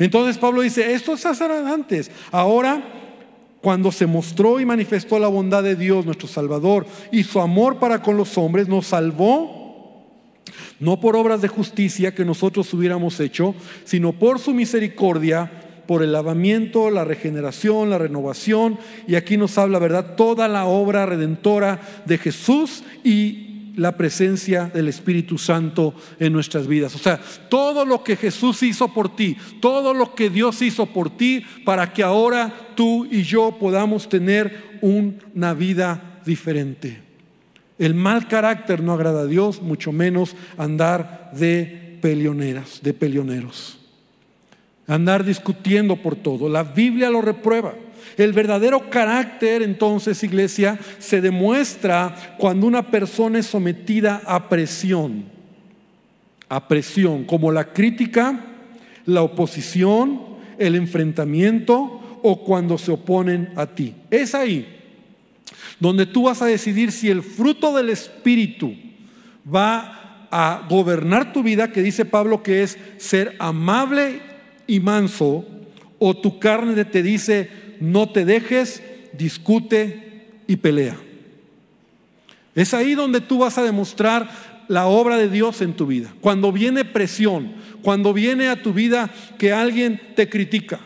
Entonces 0.00 0.38
Pablo 0.38 0.62
dice, 0.62 0.92
esto 0.92 1.16
se 1.16 1.28
era 1.28 1.72
antes. 1.72 2.10
Ahora, 2.32 2.82
cuando 3.60 3.92
se 3.92 4.06
mostró 4.06 4.58
y 4.58 4.64
manifestó 4.64 5.18
la 5.18 5.28
bondad 5.28 5.62
de 5.62 5.76
Dios, 5.76 6.04
nuestro 6.06 6.26
Salvador, 6.26 6.86
y 7.12 7.22
su 7.22 7.40
amor 7.40 7.78
para 7.78 8.02
con 8.02 8.16
los 8.16 8.36
hombres, 8.38 8.66
nos 8.66 8.86
salvó 8.86 9.60
no 10.80 10.98
por 10.98 11.14
obras 11.14 11.42
de 11.42 11.48
justicia 11.48 12.14
que 12.14 12.24
nosotros 12.24 12.72
hubiéramos 12.72 13.20
hecho, 13.20 13.54
sino 13.84 14.12
por 14.12 14.38
su 14.38 14.54
misericordia, 14.54 15.50
por 15.86 16.02
el 16.02 16.12
lavamiento, 16.12 16.90
la 16.90 17.04
regeneración, 17.04 17.90
la 17.90 17.98
renovación. 17.98 18.78
Y 19.06 19.16
aquí 19.16 19.36
nos 19.36 19.58
habla, 19.58 19.78
¿verdad? 19.78 20.14
Toda 20.16 20.48
la 20.48 20.64
obra 20.64 21.04
redentora 21.04 21.80
de 22.06 22.16
Jesús 22.16 22.82
y 23.04 23.49
la 23.80 23.96
presencia 23.96 24.66
del 24.66 24.88
Espíritu 24.88 25.38
Santo 25.38 25.94
en 26.18 26.34
nuestras 26.34 26.66
vidas. 26.66 26.94
O 26.94 26.98
sea, 26.98 27.18
todo 27.48 27.86
lo 27.86 28.04
que 28.04 28.14
Jesús 28.14 28.62
hizo 28.62 28.92
por 28.92 29.16
ti, 29.16 29.38
todo 29.58 29.94
lo 29.94 30.14
que 30.14 30.28
Dios 30.28 30.60
hizo 30.60 30.84
por 30.84 31.08
ti, 31.16 31.42
para 31.64 31.90
que 31.90 32.02
ahora 32.02 32.52
tú 32.74 33.06
y 33.10 33.22
yo 33.22 33.56
podamos 33.58 34.10
tener 34.10 34.78
una 34.82 35.54
vida 35.54 36.20
diferente. 36.26 37.00
El 37.78 37.94
mal 37.94 38.28
carácter 38.28 38.82
no 38.82 38.92
agrada 38.92 39.22
a 39.22 39.26
Dios, 39.26 39.62
mucho 39.62 39.92
menos 39.92 40.36
andar 40.58 41.30
de 41.32 41.98
peleoneras, 42.02 42.80
de 42.82 42.92
peleoneros. 42.92 43.78
Andar 44.86 45.24
discutiendo 45.24 45.96
por 45.96 46.16
todo. 46.16 46.50
La 46.50 46.64
Biblia 46.64 47.08
lo 47.08 47.22
reprueba. 47.22 47.72
El 48.16 48.32
verdadero 48.32 48.90
carácter, 48.90 49.62
entonces, 49.62 50.22
iglesia, 50.22 50.78
se 50.98 51.20
demuestra 51.20 52.36
cuando 52.38 52.66
una 52.66 52.90
persona 52.90 53.38
es 53.38 53.46
sometida 53.46 54.22
a 54.26 54.48
presión. 54.48 55.24
A 56.48 56.68
presión, 56.68 57.24
como 57.24 57.52
la 57.52 57.72
crítica, 57.72 58.40
la 59.06 59.22
oposición, 59.22 60.20
el 60.58 60.74
enfrentamiento 60.74 62.20
o 62.22 62.44
cuando 62.44 62.76
se 62.76 62.92
oponen 62.92 63.52
a 63.56 63.66
ti. 63.66 63.94
Es 64.10 64.34
ahí 64.34 64.80
donde 65.80 66.06
tú 66.06 66.24
vas 66.24 66.42
a 66.42 66.46
decidir 66.46 66.92
si 66.92 67.08
el 67.08 67.22
fruto 67.22 67.74
del 67.74 67.88
Espíritu 67.88 68.74
va 69.52 70.28
a 70.30 70.66
gobernar 70.68 71.32
tu 71.32 71.42
vida, 71.42 71.72
que 71.72 71.82
dice 71.82 72.04
Pablo 72.04 72.42
que 72.42 72.62
es 72.62 72.78
ser 72.98 73.34
amable 73.38 74.20
y 74.66 74.78
manso, 74.78 75.44
o 75.98 76.16
tu 76.16 76.38
carne 76.38 76.84
te 76.84 77.02
dice, 77.02 77.50
no 77.80 78.10
te 78.10 78.24
dejes, 78.24 78.82
discute 79.12 80.22
y 80.46 80.56
pelea. 80.56 80.96
Es 82.54 82.74
ahí 82.74 82.94
donde 82.94 83.20
tú 83.20 83.38
vas 83.38 83.58
a 83.58 83.62
demostrar 83.62 84.30
la 84.68 84.86
obra 84.86 85.16
de 85.16 85.28
Dios 85.28 85.62
en 85.62 85.74
tu 85.74 85.86
vida. 85.86 86.14
Cuando 86.20 86.52
viene 86.52 86.84
presión, 86.84 87.54
cuando 87.82 88.12
viene 88.12 88.48
a 88.48 88.62
tu 88.62 88.72
vida 88.72 89.10
que 89.38 89.52
alguien 89.52 90.00
te 90.14 90.28
critica. 90.28 90.80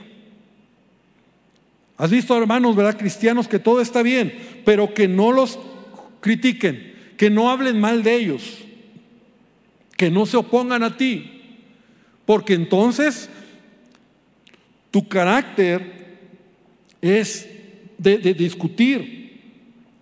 Has 1.96 2.10
visto, 2.10 2.36
hermanos, 2.36 2.74
¿verdad? 2.74 2.98
Cristianos 2.98 3.46
que 3.46 3.58
todo 3.58 3.80
está 3.80 4.02
bien, 4.02 4.34
pero 4.64 4.94
que 4.94 5.06
no 5.06 5.32
los 5.32 5.58
critiquen, 6.20 6.94
que 7.16 7.30
no 7.30 7.50
hablen 7.50 7.80
mal 7.80 8.02
de 8.02 8.14
ellos, 8.16 8.58
que 9.96 10.10
no 10.10 10.26
se 10.26 10.36
opongan 10.36 10.82
a 10.82 10.96
ti. 10.96 11.42
Porque 12.26 12.54
entonces 12.54 13.28
tu 14.90 15.08
carácter 15.08 16.03
es 17.04 17.46
de, 17.98 18.18
discutir, 18.34 19.40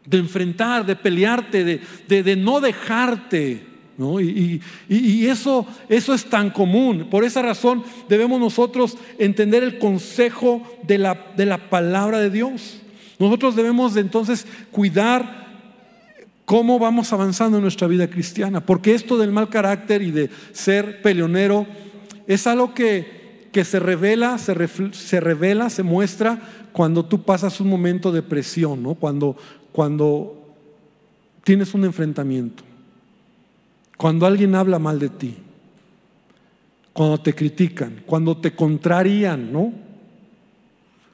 de 0.07 0.19
enfrentar, 0.19 0.87
de 0.87 0.97
pelearte, 0.97 1.81
de, 2.09 2.23
de 2.23 2.37
no 2.37 2.61
dejarte. 2.61 3.73
Y, 4.89 5.27
eso, 5.27 5.67
eso 5.89 6.15
es 6.15 6.25
tan 6.25 6.51
común. 6.51 7.09
Por 7.11 7.25
esa 7.25 7.43
razón 7.43 7.85
debemos 8.09 8.41
nosotros 8.41 8.97
entender 9.19 9.63
el 9.63 9.79
consejo 9.79 10.63
de 10.85 10.99
la, 10.99 11.33
de 11.37 11.47
la 11.47 11.71
palabra 11.71 12.21
de 12.21 12.31
Dios. 12.31 12.81
Nosotros 13.19 13.55
debemos 13.55 13.95
de 13.95 14.01
entonces 14.01 14.47
cuidar 14.71 15.43
cómo 16.45 16.79
vamos 16.79 17.13
avanzando 17.13 17.59
en 17.59 17.63
nuestra 17.63 17.87
vida 17.87 18.09
cristiana, 18.09 18.65
porque 18.65 18.95
esto 18.95 19.17
del 19.17 19.31
mal 19.31 19.49
carácter 19.49 20.03
y 20.03 20.11
de 20.11 20.31
ser 20.53 21.01
peleonero 21.03 21.67
es 22.27 22.47
algo 22.47 22.75
que, 22.75 23.22
que 23.53 23.65
se 23.65 23.79
revela, 23.79 24.39
se, 24.39 24.55
se 24.93 25.21
revela, 25.21 25.71
se 25.71 25.83
muestra 25.83 26.41
cuando 26.73 27.05
tú 27.05 27.23
pasas 27.23 27.61
un 27.61 27.69
momento 27.69 28.11
de 28.11 28.23
presión, 28.23 28.83
¿no? 28.83 28.95
cuando, 28.95 29.37
cuando 29.73 30.43
tienes 31.45 31.75
un 31.75 31.85
enfrentamiento. 31.85 32.65
Cuando 33.97 34.27
alguien 34.27 34.55
habla 34.55 34.79
mal 34.79 34.99
de 34.99 35.11
ti, 35.11 35.37
cuando 36.93 37.19
te 37.19 37.35
critican, 37.35 38.03
cuando 38.07 38.37
te 38.37 38.55
contrarían, 38.55 39.53
¿no? 39.53 39.73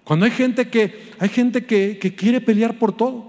Cuando 0.05 0.25
hay 0.25 0.33
gente 0.33 0.69
que 0.69 1.11
hay 1.19 1.29
gente 1.29 1.67
que, 1.67 1.99
que 1.99 2.15
quiere 2.15 2.41
pelear 2.41 2.79
por 2.79 2.97
todo. 2.97 3.27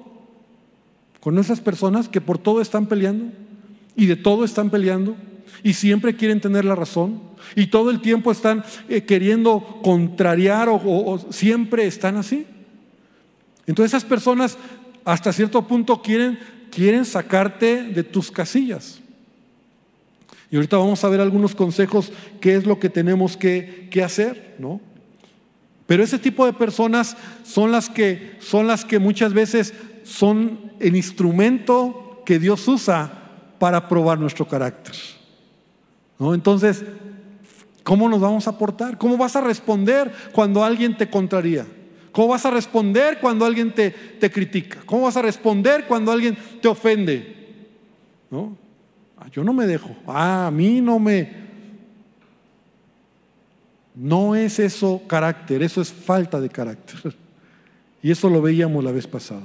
Con 1.19 1.37
esas 1.37 1.59
personas 1.59 2.07
que 2.07 2.21
por 2.21 2.37
todo 2.37 2.61
están 2.61 2.85
peleando 2.85 3.33
y 3.97 4.05
de 4.05 4.15
todo 4.15 4.45
están 4.45 4.69
peleando 4.69 5.17
y 5.63 5.73
siempre 5.73 6.15
quieren 6.15 6.41
tener 6.41 6.65
la 6.65 6.75
razón 6.75 7.29
y 7.55 7.67
todo 7.67 7.89
el 7.89 8.01
tiempo 8.01 8.31
están 8.31 8.63
eh, 8.87 9.03
queriendo 9.03 9.79
contrariar 9.83 10.69
o, 10.69 11.19
siempre 11.31 11.85
están 11.85 12.17
así. 12.17 12.45
Entonces 13.65 13.91
esas 13.91 14.05
personas 14.05 14.57
hasta 15.05 15.33
cierto 15.33 15.65
punto 15.67 16.01
quieren, 16.01 16.39
quieren 16.71 17.05
sacarte 17.05 17.83
de 17.83 18.03
tus 18.03 18.31
casillas. 18.31 19.01
Y 20.51 20.55
ahorita 20.55 20.77
vamos 20.77 21.03
a 21.03 21.09
ver 21.09 21.21
algunos 21.21 21.53
consejos, 21.53 22.11
qué 22.41 22.55
es 22.55 22.65
lo 22.65 22.79
que 22.79 22.89
tenemos 22.89 23.37
que, 23.37 23.89
hacer, 24.03 24.55
¿no? 24.57 24.81
Pero 25.85 26.03
ese 26.03 26.19
tipo 26.19 26.45
de 26.45 26.53
personas 26.53 27.17
son 27.43 27.71
las 27.71 27.89
que 27.89 28.37
son 28.39 28.67
las 28.67 28.85
que 28.85 28.99
muchas 28.99 29.33
veces 29.33 29.73
son 30.03 30.71
el 30.79 30.95
instrumento 30.95 32.21
que 32.25 32.37
Dios 32.37 32.67
usa 32.67 33.11
para 33.57 33.87
probar 33.87 34.19
nuestro 34.19 34.47
carácter. 34.47 34.95
¿No? 36.19 36.33
Entonces, 36.33 36.83
¿cómo 37.83 38.09
nos 38.09 38.19
vamos 38.19 38.47
a 38.47 38.57
portar? 38.57 38.97
¿Cómo 38.97 39.17
vas 39.17 39.35
a 39.35 39.41
responder 39.41 40.11
cuando 40.33 40.63
alguien 40.63 40.95
te 40.97 41.09
contraría? 41.09 41.65
¿Cómo 42.11 42.27
vas 42.27 42.45
a 42.45 42.51
responder 42.51 43.19
cuando 43.19 43.45
alguien 43.45 43.73
te, 43.73 43.91
te 43.91 44.29
critica? 44.29 44.79
¿Cómo 44.85 45.03
vas 45.03 45.15
a 45.17 45.21
responder 45.21 45.85
cuando 45.87 46.11
alguien 46.11 46.37
te 46.61 46.67
ofende? 46.67 47.35
¿No? 48.29 48.57
Ah, 49.17 49.27
yo 49.31 49.43
no 49.43 49.53
me 49.53 49.65
dejo. 49.65 49.95
Ah, 50.05 50.47
a 50.47 50.51
mí 50.51 50.81
no 50.81 50.99
me... 50.99 51.49
No 53.95 54.35
es 54.35 54.59
eso 54.59 55.01
carácter, 55.07 55.61
eso 55.61 55.81
es 55.81 55.91
falta 55.91 56.39
de 56.39 56.49
carácter. 56.49 57.15
Y 58.01 58.11
eso 58.11 58.29
lo 58.29 58.41
veíamos 58.41 58.81
la 58.81 58.93
vez 58.93 59.05
pasada. 59.07 59.43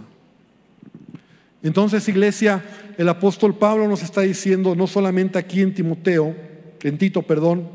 Entonces, 1.60 2.06
iglesia, 2.08 2.62
el 2.96 3.08
apóstol 3.08 3.56
Pablo 3.56 3.88
nos 3.88 4.04
está 4.04 4.20
diciendo, 4.20 4.76
no 4.76 4.87
solamente 4.87 5.40
aquí 5.40 5.60
en 5.60 5.74
Timoteo, 5.74 6.37
en 6.84 6.98
Tito, 6.98 7.22
perdón, 7.22 7.68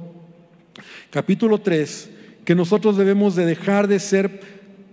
capítulo 1.10 1.60
3, 1.60 2.10
que 2.46 2.56
nosotros 2.56 2.96
debemos 2.96 3.36
de 3.36 3.46
dejar 3.46 3.88
de 3.88 4.00
ser 4.00 4.42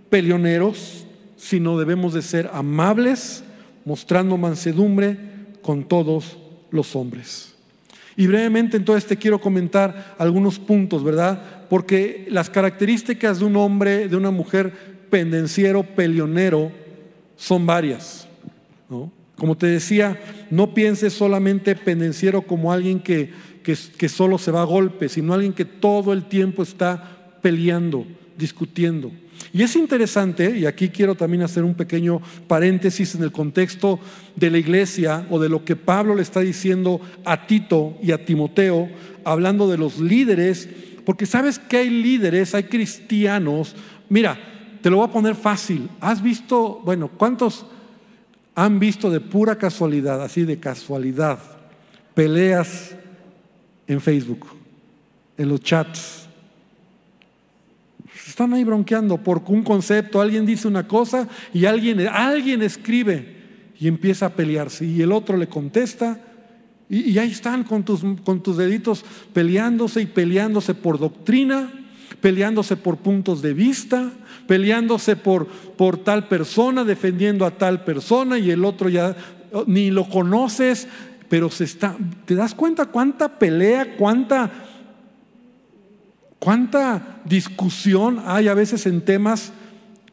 peleoneros, 0.09 1.05
sino 1.37 1.77
debemos 1.77 2.13
de 2.13 2.21
ser 2.21 2.49
amables, 2.53 3.43
mostrando 3.85 4.37
mansedumbre 4.37 5.17
con 5.61 5.83
todos 5.83 6.37
los 6.71 6.95
hombres. 6.95 7.53
Y 8.15 8.25
brevemente 8.25 8.77
entonces 8.77 9.05
te 9.05 9.17
quiero 9.17 9.39
comentar 9.39 10.15
algunos 10.17 10.57
puntos, 10.57 11.03
¿verdad? 11.03 11.67
Porque 11.69 12.25
las 12.29 12.49
características 12.49 13.39
de 13.39 13.45
un 13.45 13.55
hombre, 13.55 14.07
de 14.07 14.15
una 14.15 14.31
mujer 14.31 14.73
pendenciero, 15.11 15.83
pelionero, 15.83 16.71
son 17.35 17.67
varias. 17.67 18.27
Como 19.37 19.55
te 19.55 19.67
decía, 19.67 20.19
no 20.49 20.73
pienses 20.73 21.13
solamente 21.13 21.75
pendenciero 21.75 22.41
como 22.41 22.71
alguien 22.71 22.99
que, 22.99 23.31
que, 23.63 23.77
que 23.97 24.09
solo 24.09 24.37
se 24.37 24.51
va 24.51 24.61
a 24.61 24.65
golpe, 24.65 25.09
sino 25.09 25.33
alguien 25.33 25.53
que 25.53 25.65
todo 25.65 26.11
el 26.11 26.25
tiempo 26.25 26.63
está 26.63 27.39
peleando, 27.41 28.05
discutiendo. 28.37 29.11
Y 29.53 29.63
es 29.63 29.75
interesante, 29.75 30.57
y 30.57 30.65
aquí 30.65 30.89
quiero 30.89 31.15
también 31.15 31.43
hacer 31.43 31.63
un 31.63 31.75
pequeño 31.75 32.21
paréntesis 32.47 33.15
en 33.15 33.23
el 33.23 33.31
contexto 33.31 33.99
de 34.35 34.51
la 34.51 34.57
iglesia 34.57 35.25
o 35.29 35.39
de 35.39 35.49
lo 35.49 35.63
que 35.63 35.75
Pablo 35.75 36.15
le 36.15 36.21
está 36.21 36.41
diciendo 36.41 36.99
a 37.23 37.47
Tito 37.47 37.97
y 38.01 38.11
a 38.11 38.25
Timoteo, 38.25 38.89
hablando 39.23 39.69
de 39.69 39.77
los 39.77 39.99
líderes, 39.99 40.67
porque 41.05 41.25
sabes 41.25 41.59
que 41.59 41.77
hay 41.77 41.89
líderes, 41.89 42.55
hay 42.55 42.63
cristianos. 42.63 43.75
Mira, 44.09 44.37
te 44.81 44.89
lo 44.89 44.97
voy 44.97 45.07
a 45.07 45.11
poner 45.11 45.35
fácil. 45.35 45.89
¿Has 46.01 46.21
visto, 46.21 46.81
bueno, 46.83 47.09
cuántos 47.09 47.65
han 48.57 48.79
visto 48.79 49.11
de 49.11 49.19
pura 49.19 49.55
casualidad, 49.55 50.19
así 50.23 50.41
de 50.41 50.59
casualidad, 50.59 51.37
peleas 52.15 52.95
en 53.85 54.01
Facebook, 54.01 54.47
en 55.37 55.49
los 55.49 55.61
chats? 55.61 56.27
Están 58.27 58.55
ahí 58.55 58.63
bronqueando 58.63 59.17
por 59.19 59.43
un 59.45 59.61
concepto, 59.61 60.19
alguien 60.19 60.47
dice 60.47 60.67
una 60.67 60.87
cosa 60.87 61.27
y 61.53 61.65
alguien, 61.65 62.07
alguien 62.07 62.63
escribe 62.63 63.35
y 63.79 63.87
empieza 63.87 64.25
a 64.25 64.29
pelearse. 64.29 64.85
Y 64.85 65.03
el 65.03 65.11
otro 65.11 65.37
le 65.37 65.47
contesta 65.47 66.19
y, 66.89 67.15
ahí 67.19 67.29
están 67.29 67.63
con 67.63 67.83
tus, 67.83 68.01
con 68.23 68.41
tus 68.41 68.57
deditos 68.57 69.05
peleándose 69.33 70.01
y 70.01 70.07
peleándose 70.07 70.73
por 70.73 70.97
doctrina, 70.97 71.71
peleándose 72.21 72.75
por 72.75 72.97
puntos 72.97 73.41
de 73.41 73.53
vista, 73.53 74.11
peleándose 74.47 75.15
por, 75.15 75.47
por 75.47 75.97
tal 75.97 76.27
persona, 76.27 76.83
defendiendo 76.83 77.45
a 77.45 77.51
tal 77.51 77.83
persona 77.83 78.37
y 78.37 78.51
el 78.51 78.65
otro 78.65 78.89
ya 78.89 79.15
ni 79.65 79.91
lo 79.91 80.09
conoces, 80.09 80.87
pero 81.29 81.49
se 81.49 81.65
está, 81.65 81.95
¿te 82.25 82.35
das 82.35 82.53
cuenta 82.53 82.85
cuánta 82.85 83.39
pelea, 83.39 83.95
cuánta 83.97 84.51
¿Cuánta 86.39 87.21
discusión 87.25 88.21
hay 88.25 88.47
a 88.47 88.53
veces 88.53 88.85
en 88.85 89.01
temas, 89.01 89.51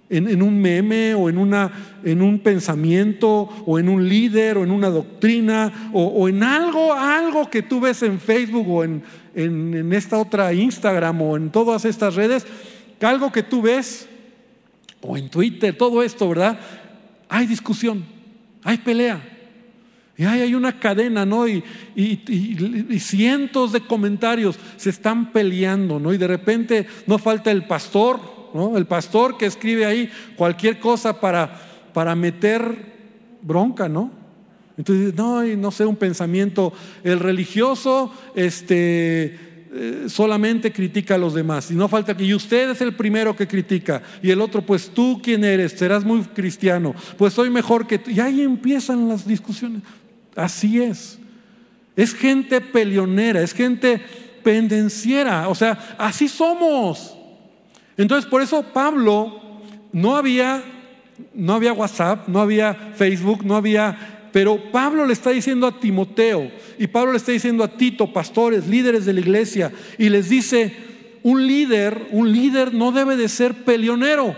en, 0.09 0.43
un 0.43 0.61
meme 0.61 1.15
o 1.15 1.29
en, 1.29 1.39
una, 1.39 1.71
en, 2.03 2.23
un 2.23 2.39
pensamiento 2.39 3.49
o 3.67 3.79
en 3.79 3.89
un 3.89 4.09
líder 4.09 4.57
o 4.57 4.65
en 4.65 4.71
una 4.71 4.89
doctrina 4.89 5.91
o, 5.93 6.29
en 6.29 6.43
algo, 6.43 6.95
algo 6.95 7.51
que 7.51 7.63
tú 7.63 7.81
ves 7.81 8.03
en 8.03 8.19
Facebook 8.19 8.69
o 8.71 8.85
en, 8.85 9.03
en 9.35 9.93
esta 9.93 10.19
otra 10.19 10.53
Instagram 10.53 11.23
o 11.23 11.37
en 11.37 11.51
todas 11.51 11.85
estas 11.85 12.15
redes, 12.15 12.47
algo 13.05 13.31
que 13.31 13.43
tú 13.43 13.63
ves 13.63 14.09
o 15.01 15.17
en 15.17 15.29
Twitter, 15.29 15.77
todo 15.77 16.03
esto, 16.03 16.29
¿verdad? 16.29 16.59
Hay 17.29 17.47
discusión, 17.47 18.05
hay 18.63 18.79
pelea. 18.79 19.31
Y 20.17 20.25
hay 20.25 20.55
una 20.55 20.79
cadena, 20.79 21.27
¿no? 21.27 21.49
Y, 21.49 21.63
cientos 23.01 23.73
de 23.73 23.81
comentarios 23.81 24.57
se 24.77 24.91
están 24.91 25.33
peleando, 25.33 25.99
¿no? 25.99 26.15
Y 26.15 26.19
de 26.19 26.29
repente 26.29 26.87
no 27.07 27.19
falta 27.19 27.51
el 27.51 27.67
pastor, 27.67 28.21
¿no? 28.55 28.77
El 28.77 28.87
pastor 28.87 29.37
que 29.37 29.47
escribe 29.47 29.85
ahí 29.85 30.09
cualquier 30.37 30.79
cosa 30.79 31.21
para, 31.21 31.61
para 31.93 32.15
meter 32.15 32.95
bronca, 33.43 33.89
¿no? 33.89 34.24
Entonces, 34.77 35.15
no, 35.15 35.43
no 35.43 35.71
sé, 35.71 35.87
un 35.87 35.97
pensamiento, 35.97 36.73
el 37.05 37.21
religioso, 37.21 38.13
este, 38.35 39.39
eh, 39.77 40.05
solamente 40.09 40.73
critica 40.73 41.17
a 41.17 41.19
los 41.19 41.35
demás. 41.35 41.71
Y 41.71 41.75
no 41.75 41.89
falta 41.89 42.17
que 42.17 42.25
y 42.25 42.33
usted 42.33 42.71
es 42.71 42.81
el 42.81 42.95
primero 42.95 43.35
que 43.35 43.49
critica. 43.49 44.03
Y 44.23 44.31
el 44.31 44.41
otro, 44.41 44.63
pues 44.63 44.89
tú 44.89 45.21
quién 45.23 45.43
eres, 45.43 45.73
serás 45.73 46.05
muy 46.05 46.23
cristiano. 46.23 46.95
Pues 47.19 47.33
soy 47.33 47.51
mejor 47.51 47.87
que 47.87 47.99
tú. 47.99 48.11
Y 48.11 48.21
ahí 48.21 48.43
empiezan 48.43 49.09
las 49.09 49.27
discusiones. 49.27 49.83
Así 50.37 50.81
es. 50.81 51.19
Es 51.97 52.15
gente 52.15 52.61
peleonera, 52.61 53.43
es 53.43 53.53
gente 53.53 54.01
pendenciera. 54.45 55.49
O 55.49 55.57
sea, 55.57 55.97
así 55.99 56.29
somos. 56.29 57.17
Entonces, 57.97 58.31
por 58.31 58.43
eso 58.43 58.63
Pablo 58.63 59.41
no 59.93 60.17
había, 60.17 60.63
no 61.35 61.55
había 61.55 61.73
WhatsApp, 61.73 62.29
no 62.29 62.41
había 62.41 62.93
Facebook, 62.95 63.45
no 63.45 63.57
había 63.57 64.14
pero 64.35 64.61
Pablo 64.73 65.07
le 65.07 65.13
está 65.13 65.31
diciendo 65.31 65.65
a 65.65 65.79
Timoteo 65.79 66.51
y 66.77 66.89
Pablo 66.89 67.13
le 67.13 67.19
está 67.19 67.31
diciendo 67.31 67.63
a 67.63 67.69
Tito, 67.69 68.13
pastores, 68.13 68.67
líderes 68.67 69.05
de 69.05 69.13
la 69.13 69.21
iglesia, 69.21 69.71
y 69.97 70.09
les 70.09 70.29
dice, 70.29 70.75
un 71.23 71.47
líder, 71.47 72.09
un 72.11 72.33
líder 72.33 72.75
no 72.75 72.91
debe 72.91 73.17
de 73.17 73.29
ser 73.29 73.55
peleonero. 73.63 74.35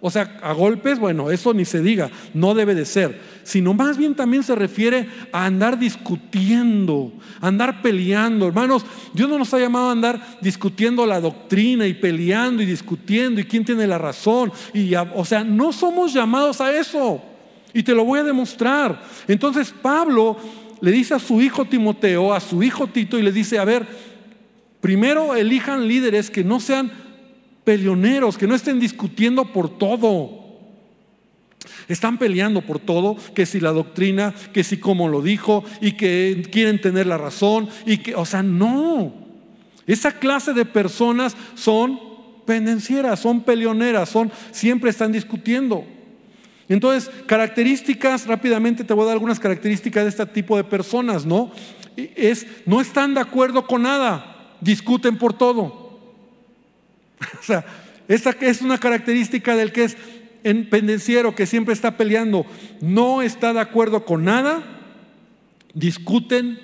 O 0.00 0.12
sea, 0.12 0.38
a 0.44 0.52
golpes, 0.52 1.00
bueno, 1.00 1.32
eso 1.32 1.52
ni 1.52 1.64
se 1.64 1.82
diga, 1.82 2.08
no 2.34 2.54
debe 2.54 2.76
de 2.76 2.84
ser, 2.84 3.20
sino 3.42 3.74
más 3.74 3.98
bien 3.98 4.14
también 4.14 4.44
se 4.44 4.54
refiere 4.54 5.08
a 5.32 5.44
andar 5.44 5.76
discutiendo, 5.76 7.12
andar 7.40 7.82
peleando. 7.82 8.46
Hermanos, 8.46 8.86
Dios 9.12 9.28
no 9.28 9.38
nos 9.38 9.52
ha 9.52 9.58
llamado 9.58 9.88
a 9.88 9.92
andar 9.92 10.38
discutiendo 10.40 11.04
la 11.04 11.20
doctrina 11.20 11.84
y 11.88 11.94
peleando 11.94 12.62
y 12.62 12.66
discutiendo 12.66 13.40
y 13.40 13.44
quién 13.44 13.64
tiene 13.64 13.88
la 13.88 13.98
razón. 13.98 14.52
Y, 14.72 14.94
o 14.94 15.24
sea, 15.24 15.42
no 15.42 15.72
somos 15.72 16.14
llamados 16.14 16.60
a 16.60 16.78
eso. 16.78 17.20
Y 17.72 17.82
te 17.82 17.94
lo 17.94 18.04
voy 18.04 18.20
a 18.20 18.24
demostrar. 18.24 19.02
Entonces 19.28 19.70
Pablo 19.70 20.36
le 20.80 20.90
dice 20.90 21.14
a 21.14 21.18
su 21.18 21.40
hijo 21.40 21.64
Timoteo, 21.64 22.32
a 22.32 22.40
su 22.40 22.62
hijo 22.62 22.86
Tito, 22.86 23.18
y 23.18 23.22
le 23.22 23.32
dice, 23.32 23.58
a 23.58 23.64
ver, 23.64 23.86
primero 24.80 25.34
elijan 25.34 25.88
líderes 25.88 26.30
que 26.30 26.44
no 26.44 26.60
sean 26.60 26.90
peleoneros, 27.64 28.38
que 28.38 28.46
no 28.46 28.54
estén 28.54 28.78
discutiendo 28.78 29.52
por 29.52 29.78
todo. 29.78 30.44
Están 31.88 32.18
peleando 32.18 32.62
por 32.62 32.78
todo, 32.78 33.16
que 33.34 33.46
si 33.46 33.60
la 33.60 33.72
doctrina, 33.72 34.34
que 34.52 34.64
si 34.64 34.78
como 34.78 35.08
lo 35.08 35.22
dijo, 35.22 35.64
y 35.80 35.92
que 35.92 36.46
quieren 36.50 36.80
tener 36.80 37.06
la 37.06 37.18
razón, 37.18 37.68
y 37.84 37.98
que, 37.98 38.14
o 38.14 38.24
sea, 38.24 38.42
no. 38.42 39.12
Esa 39.86 40.12
clase 40.12 40.52
de 40.52 40.64
personas 40.64 41.36
son 41.54 41.98
pendencieras, 42.44 43.20
son 43.20 43.42
peleoneras, 43.42 44.08
son, 44.08 44.30
siempre 44.52 44.90
están 44.90 45.12
discutiendo. 45.12 45.84
Entonces, 46.68 47.10
características, 47.26 48.26
rápidamente 48.26 48.84
te 48.84 48.92
voy 48.92 49.04
a 49.04 49.06
dar 49.06 49.14
algunas 49.14 49.38
características 49.38 50.04
de 50.04 50.10
este 50.10 50.26
tipo 50.26 50.56
de 50.56 50.64
personas, 50.64 51.24
¿no? 51.24 51.52
Es, 51.96 52.46
no 52.66 52.80
están 52.80 53.14
de 53.14 53.20
acuerdo 53.20 53.66
con 53.66 53.82
nada, 53.82 54.56
discuten 54.60 55.16
por 55.16 55.32
todo. 55.32 55.64
o 57.40 57.42
sea, 57.42 57.64
esta 58.08 58.30
es 58.40 58.62
una 58.62 58.78
característica 58.78 59.54
del 59.56 59.72
que 59.72 59.84
es 59.84 59.96
en 60.42 60.68
pendenciero, 60.68 61.34
que 61.34 61.46
siempre 61.46 61.74
está 61.74 61.96
peleando, 61.96 62.46
no 62.80 63.22
está 63.22 63.52
de 63.52 63.60
acuerdo 63.60 64.04
con 64.04 64.24
nada, 64.24 64.62
discuten 65.74 66.60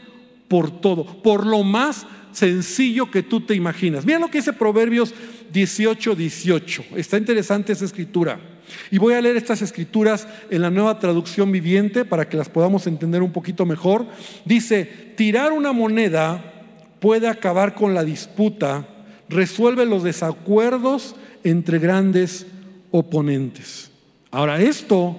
por 0.49 0.81
todo, 0.81 1.23
por 1.23 1.47
lo 1.47 1.65
más 1.65 2.07
sencillo 2.33 3.11
que 3.11 3.23
tú 3.23 3.41
te 3.41 3.55
imaginas. 3.55 4.05
Mira 4.05 4.19
lo 4.19 4.29
que 4.29 4.39
dice 4.39 4.53
Proverbios 4.53 5.15
18, 5.53 6.15
18. 6.15 6.85
Está 6.97 7.19
interesante 7.19 7.73
esa 7.73 7.85
escritura. 7.85 8.52
Y 8.91 8.99
voy 8.99 9.15
a 9.15 9.21
leer 9.21 9.37
estas 9.37 9.63
escrituras 9.63 10.27
en 10.51 10.63
la 10.63 10.71
nueva 10.71 10.99
traducción 10.99 11.51
viviente 11.53 12.05
para 12.05 12.29
que 12.29 12.37
las 12.37 12.49
podamos 12.49 12.87
entender 12.87 13.23
un 13.23 13.33
poquito 13.33 13.67
mejor. 13.67 14.07
Dice, 14.45 14.85
tirar 15.17 15.53
una 15.53 15.73
moneda 15.73 16.53
puede 17.01 17.29
acabar 17.29 17.75
con 17.75 17.95
la 17.95 18.05
disputa, 18.05 18.87
resuelve 19.29 19.87
los 19.87 20.03
desacuerdos 20.03 21.17
entre 21.45 21.79
grandes 21.79 22.47
oponentes. 22.91 23.91
Ahora, 24.31 24.61
esto 24.61 25.17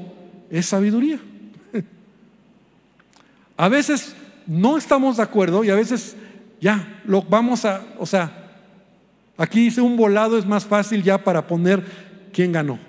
es 0.50 0.66
sabiduría. 0.66 1.20
A 3.58 3.70
veces 3.70 4.16
no 4.48 4.78
estamos 4.78 5.18
de 5.18 5.24
acuerdo 5.24 5.64
y 5.64 5.70
a 5.70 5.76
veces 5.76 6.16
ya 6.60 7.02
lo 7.06 7.22
vamos 7.22 7.66
a, 7.66 7.82
o 7.98 8.06
sea, 8.06 8.32
aquí 9.38 9.66
dice 9.66 9.82
un 9.82 9.98
volado 9.98 10.38
es 10.38 10.46
más 10.46 10.66
fácil 10.66 11.04
ya 11.04 11.18
para 11.18 11.48
poner 11.48 11.84
quién 12.32 12.52
ganó. 12.52 12.80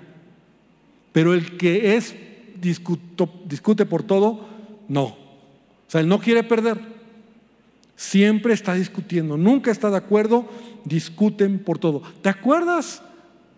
Pero 1.15 1.33
el 1.33 1.55
que 1.55 1.95
es 1.95 2.13
discute 2.59 3.85
por 3.85 4.03
todo, 4.03 4.45
no. 4.89 5.03
O 5.05 5.17
sea, 5.87 6.01
él 6.01 6.09
no 6.09 6.19
quiere 6.19 6.43
perder. 6.43 6.77
Siempre 7.95 8.53
está 8.53 8.73
discutiendo, 8.73 9.37
nunca 9.37 9.71
está 9.71 9.89
de 9.89 9.95
acuerdo, 9.95 10.45
discuten 10.83 11.59
por 11.59 11.79
todo. 11.79 12.01
¿Te 12.21 12.27
acuerdas? 12.27 13.01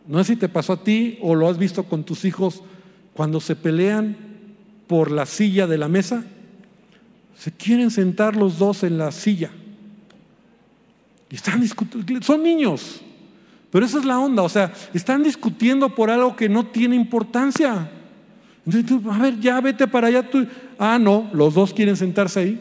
No 0.06 0.20
sé 0.20 0.34
si 0.34 0.36
te 0.40 0.50
pasó 0.50 0.74
a 0.74 0.84
ti 0.84 1.18
o 1.20 1.34
lo 1.34 1.50
has 1.50 1.58
visto 1.58 1.86
con 1.86 2.04
tus 2.04 2.26
hijos 2.26 2.62
cuando 3.16 3.40
se 3.40 3.56
pelean 3.56 4.16
por 4.86 5.10
la 5.10 5.26
silla 5.26 5.66
de 5.66 5.80
la 5.80 5.88
mesa. 5.88 6.26
Se 7.36 7.52
quieren 7.52 7.90
sentar 7.90 8.36
los 8.36 8.60
dos 8.60 8.84
en 8.84 9.00
la 9.00 9.12
silla. 9.12 9.50
Y 11.32 11.36
están 11.38 11.60
discutiendo. 11.60 12.22
Son 12.22 12.44
niños. 12.44 13.02
Pero 13.78 13.86
esa 13.86 14.00
es 14.00 14.06
la 14.06 14.18
onda, 14.18 14.42
o 14.42 14.50
sea, 14.50 14.74
están 14.96 15.22
discutiendo 15.22 15.94
por 15.94 16.10
algo 16.10 16.36
que 16.36 16.50
no 16.50 16.66
tiene 16.66 16.96
importancia. 16.96 17.88
Entonces, 18.66 19.08
a 19.08 19.20
ver, 19.20 19.40
ya 19.40 19.62
vete 19.62 19.88
para 19.88 20.08
allá 20.08 20.28
tú. 20.28 20.48
Ah, 20.80 20.98
no, 21.00 21.30
los 21.32 21.54
dos 21.54 21.76
quieren 21.76 21.96
sentarse 21.96 22.40
ahí. 22.40 22.60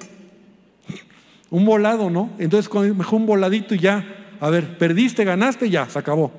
Un 1.49 1.65
volado, 1.65 2.11
¿no? 2.11 2.29
Entonces, 2.39 2.71
mejor 2.95 3.21
un 3.21 3.25
voladito 3.25 3.75
y 3.75 3.79
ya. 3.79 4.05
A 4.41 4.51
ver, 4.51 4.77
perdiste, 4.77 5.25
ganaste, 5.25 5.71
ya, 5.71 5.89
se 5.89 5.99
acabó. 5.99 6.33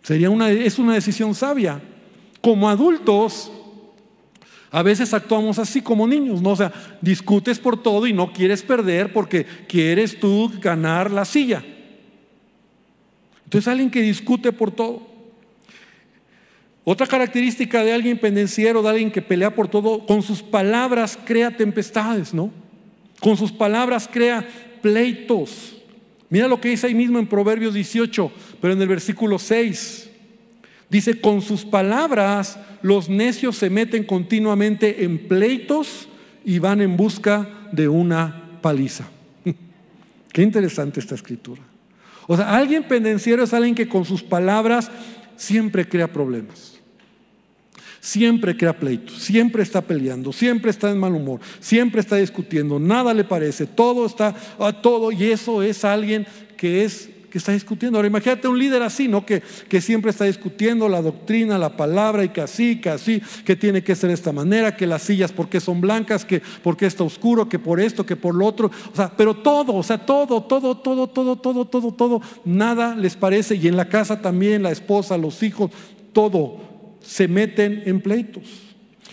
Sería 0.00 0.30
una, 0.30 0.50
es 0.50 0.78
una 0.78 0.94
decisión 0.94 1.34
sabia. 1.34 1.82
Como 2.40 2.66
adultos, 2.66 3.52
a 4.70 4.82
veces 4.82 5.12
actuamos 5.12 5.58
así 5.58 5.82
como 5.82 6.06
niños, 6.06 6.40
¿no? 6.40 6.52
O 6.52 6.56
sea, 6.56 6.72
discutes 7.02 7.58
por 7.58 7.82
todo 7.82 8.06
y 8.06 8.14
no 8.14 8.32
quieres 8.32 8.62
perder 8.62 9.12
porque 9.12 9.44
quieres 9.68 10.18
tú 10.18 10.50
ganar 10.62 11.10
la 11.10 11.26
silla. 11.26 11.62
Entonces 13.50 13.66
alguien 13.66 13.90
que 13.90 14.00
discute 14.00 14.52
por 14.52 14.70
todo. 14.70 15.04
Otra 16.84 17.08
característica 17.08 17.82
de 17.82 17.92
alguien 17.92 18.16
pendenciero, 18.16 18.80
de 18.80 18.90
alguien 18.90 19.10
que 19.10 19.22
pelea 19.22 19.52
por 19.52 19.66
todo, 19.66 20.06
con 20.06 20.22
sus 20.22 20.40
palabras 20.40 21.18
crea 21.24 21.56
tempestades, 21.56 22.32
¿no? 22.32 22.52
Con 23.18 23.36
sus 23.36 23.50
palabras 23.50 24.08
crea 24.08 24.48
pleitos. 24.80 25.74
Mira 26.28 26.46
lo 26.46 26.60
que 26.60 26.68
dice 26.68 26.86
ahí 26.86 26.94
mismo 26.94 27.18
en 27.18 27.26
Proverbios 27.26 27.74
18, 27.74 28.30
pero 28.60 28.72
en 28.72 28.82
el 28.82 28.86
versículo 28.86 29.36
6. 29.36 30.08
Dice, 30.88 31.20
con 31.20 31.42
sus 31.42 31.64
palabras 31.64 32.56
los 32.82 33.08
necios 33.08 33.56
se 33.56 33.68
meten 33.68 34.04
continuamente 34.04 35.02
en 35.02 35.26
pleitos 35.26 36.06
y 36.44 36.60
van 36.60 36.80
en 36.82 36.96
busca 36.96 37.68
de 37.72 37.88
una 37.88 38.60
paliza. 38.62 39.08
Qué 40.32 40.42
interesante 40.42 41.00
esta 41.00 41.16
escritura. 41.16 41.69
O 42.32 42.36
sea, 42.36 42.54
alguien 42.54 42.84
pendenciero 42.84 43.42
es 43.42 43.52
alguien 43.52 43.74
que 43.74 43.88
con 43.88 44.04
sus 44.04 44.22
palabras 44.22 44.88
siempre 45.34 45.88
crea 45.88 46.06
problemas. 46.06 46.78
Siempre 47.98 48.56
crea 48.56 48.78
pleitos, 48.78 49.20
siempre 49.20 49.64
está 49.64 49.80
peleando, 49.80 50.32
siempre 50.32 50.70
está 50.70 50.92
en 50.92 50.98
mal 51.00 51.12
humor, 51.12 51.40
siempre 51.58 52.00
está 52.00 52.14
discutiendo, 52.14 52.78
nada 52.78 53.12
le 53.14 53.24
parece, 53.24 53.66
todo 53.66 54.06
está 54.06 54.36
a 54.60 54.72
todo 54.72 55.10
y 55.10 55.24
eso 55.24 55.60
es 55.60 55.84
alguien 55.84 56.24
que 56.56 56.84
es 56.84 57.10
que 57.30 57.38
está 57.38 57.52
discutiendo. 57.52 57.96
Ahora 57.96 58.08
imagínate 58.08 58.48
un 58.48 58.58
líder 58.58 58.82
así, 58.82 59.06
¿no? 59.08 59.24
Que, 59.24 59.42
que 59.68 59.80
siempre 59.80 60.10
está 60.10 60.24
discutiendo 60.24 60.88
la 60.88 61.00
doctrina, 61.00 61.58
la 61.58 61.76
palabra 61.76 62.24
y 62.24 62.30
que 62.30 62.40
así, 62.40 62.80
que 62.80 62.90
así, 62.90 63.22
que 63.44 63.56
tiene 63.56 63.82
que 63.82 63.94
ser 63.94 64.08
de 64.08 64.14
esta 64.14 64.32
manera, 64.32 64.76
que 64.76 64.86
las 64.86 65.02
sillas 65.02 65.32
porque 65.32 65.60
son 65.60 65.80
blancas, 65.80 66.24
que 66.24 66.42
porque 66.62 66.86
está 66.86 67.04
oscuro, 67.04 67.48
que 67.48 67.58
por 67.58 67.80
esto, 67.80 68.04
que 68.04 68.16
por 68.16 68.34
lo 68.34 68.44
otro. 68.46 68.70
O 68.92 68.96
sea, 68.96 69.10
pero 69.16 69.34
todo, 69.34 69.74
o 69.74 69.82
sea, 69.82 69.98
todo, 69.98 70.42
todo, 70.42 70.76
todo, 70.76 71.06
todo, 71.06 71.36
todo, 71.36 71.64
todo, 71.66 71.92
todo, 71.94 72.22
nada 72.44 72.96
les 72.96 73.16
parece. 73.16 73.54
Y 73.54 73.68
en 73.68 73.76
la 73.76 73.88
casa 73.88 74.20
también, 74.20 74.64
la 74.64 74.72
esposa, 74.72 75.16
los 75.16 75.42
hijos, 75.42 75.70
todo 76.12 76.58
se 77.00 77.28
meten 77.28 77.84
en 77.86 78.00
pleitos. 78.00 78.42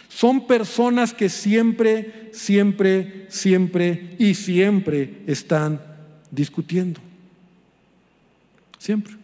Son 0.10 0.48
personas 0.48 1.14
que 1.14 1.30
siempre, 1.30 2.32
siempre, 2.34 3.28
siempre 3.30 4.16
y 4.18 4.34
siempre 4.34 5.22
están 5.28 5.80
discutiendo. 6.32 7.07
Siempre. 8.78 9.16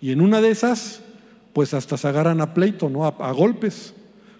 Y 0.00 0.10
en 0.10 0.20
una 0.20 0.40
de 0.40 0.50
esas, 0.50 1.00
pues 1.52 1.74
hasta 1.74 1.96
se 1.96 2.08
agarran 2.08 2.40
a 2.40 2.54
pleito, 2.54 2.88
¿no? 2.88 3.06
A, 3.06 3.32
golpes. 3.32 3.94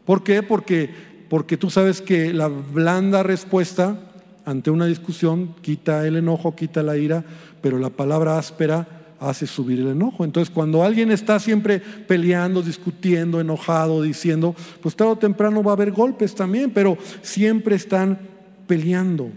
¿Por 0.04 0.24
qué? 0.24 0.42
Porque, 0.42 0.90
porque 1.28 1.56
tú 1.56 1.70
sabes 1.70 2.00
que 2.00 2.32
la 2.32 2.48
blanda 2.48 3.22
respuesta 3.22 3.98
ante 4.44 4.70
una 4.70 4.86
discusión 4.86 5.54
quita 5.62 6.06
el 6.06 6.16
enojo, 6.16 6.56
quita 6.56 6.82
la 6.82 6.96
ira, 6.96 7.24
pero 7.60 7.78
la 7.78 7.90
palabra 7.90 8.38
áspera 8.38 9.02
hace 9.20 9.46
subir 9.46 9.80
el 9.80 9.88
enojo. 9.88 10.24
Entonces, 10.24 10.52
cuando 10.52 10.82
alguien 10.82 11.12
está 11.12 11.38
siempre 11.38 11.78
peleando, 11.78 12.60
discutiendo, 12.60 13.40
enojado, 13.40 14.02
diciendo, 14.02 14.56
pues 14.80 14.96
tarde 14.96 15.12
o 15.12 15.16
temprano 15.16 15.62
va 15.62 15.72
a 15.72 15.74
haber 15.74 15.92
golpes 15.92 16.34
también, 16.34 16.70
pero 16.72 16.98
siempre 17.22 17.76
están 17.76 18.18
peleando. 18.66 19.30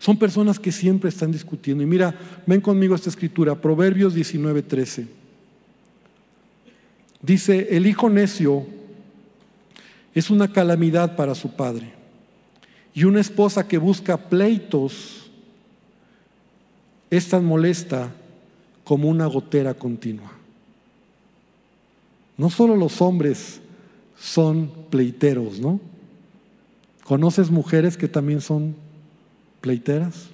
Son 0.00 0.16
personas 0.16 0.58
que 0.58 0.72
siempre 0.72 1.10
están 1.10 1.30
discutiendo. 1.30 1.82
Y 1.82 1.86
mira, 1.86 2.14
ven 2.46 2.62
conmigo 2.62 2.94
esta 2.94 3.10
escritura, 3.10 3.60
Proverbios 3.60 4.14
19:13. 4.14 5.06
Dice, 7.20 7.68
el 7.76 7.86
hijo 7.86 8.08
necio 8.08 8.64
es 10.14 10.30
una 10.30 10.50
calamidad 10.50 11.16
para 11.16 11.34
su 11.34 11.54
padre. 11.54 11.92
Y 12.94 13.04
una 13.04 13.20
esposa 13.20 13.68
que 13.68 13.76
busca 13.76 14.16
pleitos 14.16 15.30
es 17.10 17.28
tan 17.28 17.44
molesta 17.44 18.10
como 18.84 19.06
una 19.06 19.26
gotera 19.26 19.74
continua. 19.74 20.32
No 22.38 22.48
solo 22.48 22.74
los 22.74 23.02
hombres 23.02 23.60
son 24.18 24.72
pleiteros, 24.88 25.60
¿no? 25.60 25.78
¿Conoces 27.04 27.50
mujeres 27.50 27.98
que 27.98 28.08
también 28.08 28.40
son 28.40 28.74
pleiteras? 29.60 30.28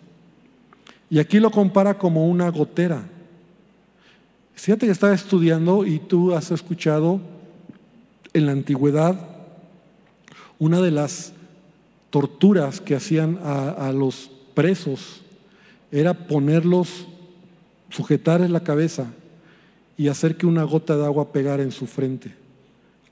Y 1.09 1.19
aquí 1.19 1.39
lo 1.39 1.51
compara 1.51 1.99
como 1.99 2.27
una 2.27 2.49
gotera. 2.51 3.05
Fíjate 4.55 4.87
que 4.87 4.93
estaba 4.93 5.15
estudiando 5.15 5.85
y 5.85 5.99
tú 5.99 6.35
has 6.35 6.51
escuchado 6.51 7.21
en 8.33 8.47
la 8.47 8.53
antigüedad 8.53 9.37
una 10.59 10.81
de 10.81 10.91
las 10.91 11.33
torturas 12.11 12.81
que 12.81 12.95
hacían 12.95 13.39
a, 13.43 13.93
los 13.93 14.31
presos 14.55 15.23
era 15.93 16.27
ponerlos, 16.27 17.07
sujetarles 17.91 18.51
la 18.51 18.65
cabeza 18.65 19.07
y 19.99 20.09
hacer 20.09 20.37
que 20.37 20.47
una 20.47 20.65
gota 20.65 20.97
de 20.97 21.05
agua 21.05 21.33
pegara 21.33 21.63
en 21.63 21.73
su 21.73 21.87
frente. 21.87 22.35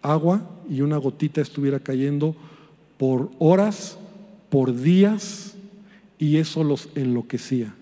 Agua 0.03 0.42
y 0.68 0.81
una 0.81 0.96
gotita 0.96 1.40
estuviera 1.40 1.81
cayendo 1.81 2.35
por 2.96 3.31
horas, 3.38 3.98
por 4.48 4.74
días, 4.74 5.53
y 6.18 6.37
eso 6.37 6.64
los 6.64 6.88
enloquecía. 6.94 7.74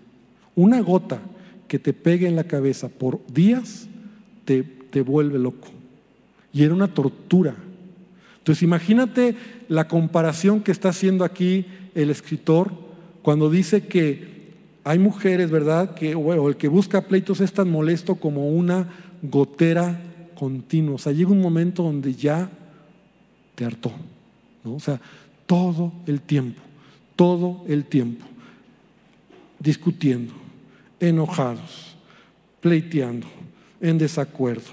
Una 0.55 0.81
gota 0.81 1.21
que 1.69 1.79
te 1.79 1.93
pegue 1.93 2.27
en 2.29 2.37
la 2.37 2.45
cabeza 2.45 2.89
por 2.89 3.25
días 3.27 3.89
te, 4.45 4.63
te 4.63 5.01
vuelve 5.03 5.39
loco. 5.39 5.69
Y 6.53 6.65
era 6.65 6.75
una 6.75 6.93
tortura. 6.93 7.55
Entonces 8.39 8.63
imagínate 8.63 9.37
la 9.69 9.89
comparación 9.89 10.61
que 10.61 10.73
está 10.73 10.91
haciendo 10.91 11.25
aquí 11.25 11.67
el 11.95 12.11
escritor 12.11 12.73
cuando 13.23 13.49
dice 13.49 13.87
que 13.87 14.33
hay 14.85 14.99
mujeres, 14.99 15.51
¿verdad? 15.51 15.95
Que, 15.95 16.15
o 16.15 16.49
el 16.49 16.57
que 16.57 16.69
busca 16.69 17.03
pleitos 17.03 17.41
es 17.41 17.53
tan 17.53 17.71
molesto 17.71 18.17
como 18.17 18.49
una 18.49 18.89
gotera 19.23 20.01
continua. 20.35 20.97
O 20.97 20.99
sea, 20.99 21.13
llega 21.13 21.31
un 21.31 21.41
momento 21.41 21.85
donde 21.85 22.15
ya 22.15 22.51
te 23.55 23.65
hartó. 23.65 23.93
¿no? 24.65 24.75
O 24.75 24.81
sea, 24.81 25.01
todo 25.47 25.93
el 26.07 26.21
tiempo, 26.21 26.61
todo 27.17 27.65
el 27.69 27.85
tiempo, 27.85 28.25
discutiendo, 29.59 30.33
enojados, 31.01 31.97
pleiteando, 32.61 33.27
en 33.81 33.99
desacuerdo. 33.99 34.71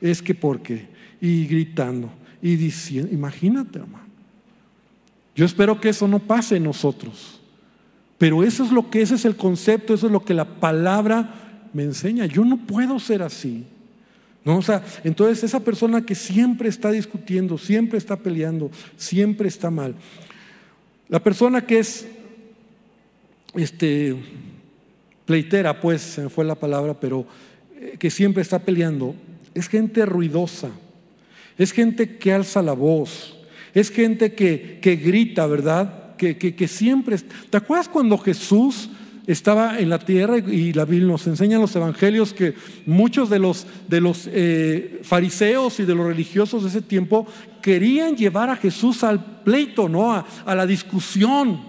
Es 0.00 0.22
que 0.22 0.34
porque, 0.34 0.86
y 1.20 1.46
gritando 1.46 2.10
y 2.40 2.56
diciendo, 2.56 3.12
imagínate, 3.12 3.78
hermano. 3.78 4.02
Yo 5.34 5.46
espero 5.46 5.80
que 5.80 5.88
eso 5.88 6.06
no 6.08 6.18
pase 6.18 6.56
en 6.56 6.64
nosotros. 6.64 7.40
Pero 8.18 8.42
eso 8.44 8.64
es 8.64 8.70
lo 8.70 8.90
que 8.90 9.02
ese 9.02 9.14
es 9.14 9.24
el 9.24 9.36
concepto, 9.36 9.94
eso 9.94 10.06
es 10.06 10.12
lo 10.12 10.24
que 10.24 10.34
la 10.34 10.44
palabra 10.44 11.68
me 11.72 11.82
enseña. 11.82 12.26
Yo 12.26 12.44
no 12.44 12.56
puedo 12.66 12.98
ser 13.00 13.22
así. 13.22 13.64
¿No? 14.44 14.58
O 14.58 14.62
sea, 14.62 14.84
entonces 15.04 15.44
esa 15.44 15.60
persona 15.60 16.04
que 16.04 16.14
siempre 16.14 16.68
está 16.68 16.90
discutiendo, 16.90 17.58
siempre 17.58 17.98
está 17.98 18.16
peleando, 18.16 18.70
siempre 18.96 19.48
está 19.48 19.70
mal. 19.70 19.94
La 21.12 21.22
persona 21.22 21.66
que 21.66 21.78
es 21.78 22.06
este 23.54 24.16
pleitera, 25.26 25.78
pues 25.78 26.00
se 26.00 26.22
me 26.22 26.30
fue 26.30 26.42
la 26.42 26.54
palabra, 26.54 26.98
pero 26.98 27.26
eh, 27.78 27.96
que 27.98 28.08
siempre 28.08 28.40
está 28.40 28.60
peleando, 28.60 29.14
es 29.52 29.68
gente 29.68 30.06
ruidosa, 30.06 30.70
es 31.58 31.70
gente 31.72 32.16
que 32.16 32.32
alza 32.32 32.62
la 32.62 32.72
voz, 32.72 33.36
es 33.74 33.90
gente 33.90 34.32
que, 34.32 34.78
que 34.80 34.96
grita, 34.96 35.46
¿verdad? 35.46 36.16
Que, 36.16 36.38
que, 36.38 36.66
siempre... 36.66 37.18
¿Te 37.50 37.58
acuerdas 37.58 37.90
cuando 37.90 38.16
Jesús 38.16 38.88
estaba 39.26 39.78
en 39.78 39.88
la 39.88 39.98
tierra 39.98 40.38
y 40.38 40.72
la 40.72 40.84
Biblia 40.84 41.08
nos 41.08 41.26
enseña 41.26 41.56
en 41.56 41.62
los 41.62 41.76
evangelios 41.76 42.32
que 42.32 42.54
muchos 42.86 43.30
de 43.30 43.38
los, 43.38 43.66
de 43.88 44.00
los 44.00 44.28
eh, 44.32 45.00
fariseos 45.04 45.78
y 45.80 45.84
de 45.84 45.94
los 45.94 46.06
religiosos 46.06 46.62
de 46.62 46.70
ese 46.70 46.82
tiempo 46.82 47.26
querían 47.60 48.16
llevar 48.16 48.50
a 48.50 48.56
Jesús 48.56 49.04
al 49.04 49.42
pleito, 49.44 49.88
¿no? 49.88 50.12
A, 50.12 50.54
la 50.54 50.66
discusión. 50.66 51.60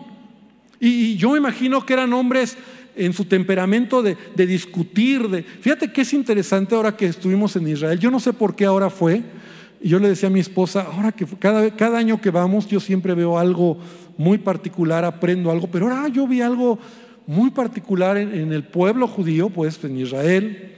Y, 0.80 1.16
yo 1.16 1.32
me 1.32 1.38
imagino 1.38 1.86
que 1.86 1.94
eran 1.94 2.12
hombres 2.14 2.58
en 2.96 3.14
su 3.14 3.26
temperamento 3.26 4.02
de, 4.02 4.18
de 4.36 4.48
discutir. 4.48 5.30
De, 5.30 5.44
fíjate 5.44 5.92
que 5.92 6.02
es 6.02 6.14
interesante 6.14 6.76
ahora 6.76 6.98
que 6.98 7.06
estuvimos 7.06 7.56
en 7.56 7.68
Israel. 7.68 8.00
Yo 8.00 8.10
no 8.10 8.20
sé 8.20 8.34
por 8.34 8.56
qué 8.56 8.66
ahora 8.66 8.90
fue, 8.90 9.22
y 9.84 9.90
yo 9.90 10.00
le 10.00 10.08
decía 10.08 10.30
a 10.30 10.32
mi 10.32 10.40
esposa, 10.40 10.88
ahora 10.92 11.12
que 11.12 11.26
cada, 11.26 11.70
cada 11.76 11.98
año 11.98 12.20
que 12.20 12.32
vamos 12.32 12.68
yo 12.68 12.80
siempre 12.80 13.14
veo 13.14 13.38
algo 13.38 13.78
muy 14.18 14.38
particular, 14.38 15.04
aprendo 15.04 15.52
algo, 15.52 15.68
pero 15.68 15.92
ahora 15.92 16.08
yo 16.08 16.26
vi 16.26 16.40
algo 16.40 16.80
muy 17.28 17.52
particular 17.52 18.18
en, 18.18 18.52
el 18.52 18.64
pueblo 18.64 19.08
judío, 19.08 19.50
pues 19.50 19.84
en 19.84 19.98
Israel, 19.98 20.76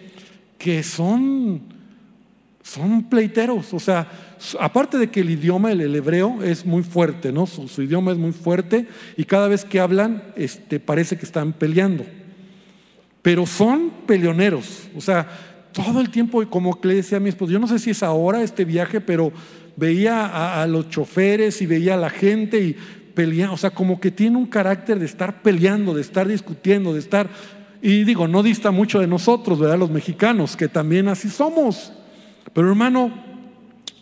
que 0.57 0.83
son, 0.83 1.61
son 2.61 3.03
pleiteros. 3.09 3.73
O 3.73 3.79
sea, 3.79 4.09
aparte 4.59 4.97
de 4.97 5.09
que 5.09 5.21
el 5.21 5.29
idioma, 5.29 5.71
el, 5.71 5.95
hebreo, 5.95 6.43
es 6.43 6.65
muy 6.65 6.83
fuerte, 6.83 7.31
¿no? 7.31 7.45
Su, 7.45 7.81
idioma 7.81 8.11
es 8.11 8.17
muy 8.17 8.31
fuerte 8.31 8.87
y 9.17 9.25
cada 9.25 9.47
vez 9.47 9.65
que 9.65 9.79
hablan 9.79 10.23
este, 10.35 10.79
parece 10.79 11.17
que 11.17 11.25
están 11.25 11.53
peleando. 11.53 12.05
Pero 13.21 13.45
son 13.45 13.91
peleoneros. 14.05 14.87
O 14.95 15.01
sea, 15.01 15.27
todo 15.71 15.99
el 15.99 16.09
tiempo, 16.09 16.47
como 16.49 16.79
le 16.83 16.95
decía 16.95 17.17
a 17.17 17.21
mi 17.21 17.29
esposo, 17.29 17.51
yo 17.51 17.59
no 17.59 17.67
sé 17.67 17.79
si 17.79 17.89
es 17.89 18.03
ahora 18.03 18.41
este 18.43 18.65
viaje, 18.65 19.01
pero 19.01 19.33
veía 19.75 20.61
a, 20.61 20.65
los 20.67 20.89
choferes 20.89 21.61
y 21.61 21.65
veía 21.65 21.95
a 21.95 21.97
la 21.97 22.09
gente 22.09 22.59
y 22.59 22.75
peleaba, 23.15 23.53
o 23.53 23.57
sea, 23.57 23.71
como 23.71 23.99
que 23.99 24.11
tiene 24.11 24.37
un 24.37 24.45
carácter 24.45 24.99
de 24.99 25.05
estar 25.05 25.41
peleando, 25.41 25.93
de 25.93 26.01
estar 26.01 26.27
discutiendo, 26.27 26.93
de 26.93 26.99
estar, 26.99 27.29
y 27.81 28.03
digo, 28.03 28.27
no 28.27 28.43
dista 28.43 28.71
mucho 28.71 28.99
de 28.99 29.07
nosotros, 29.07 29.57
¿verdad? 29.57 29.79
Los 29.79 29.89
mexicanos, 29.89 30.55
que 30.55 30.67
también 30.67 31.07
así 31.07 31.29
somos, 31.29 31.93
pero 32.53 32.69
hermano, 32.69 33.11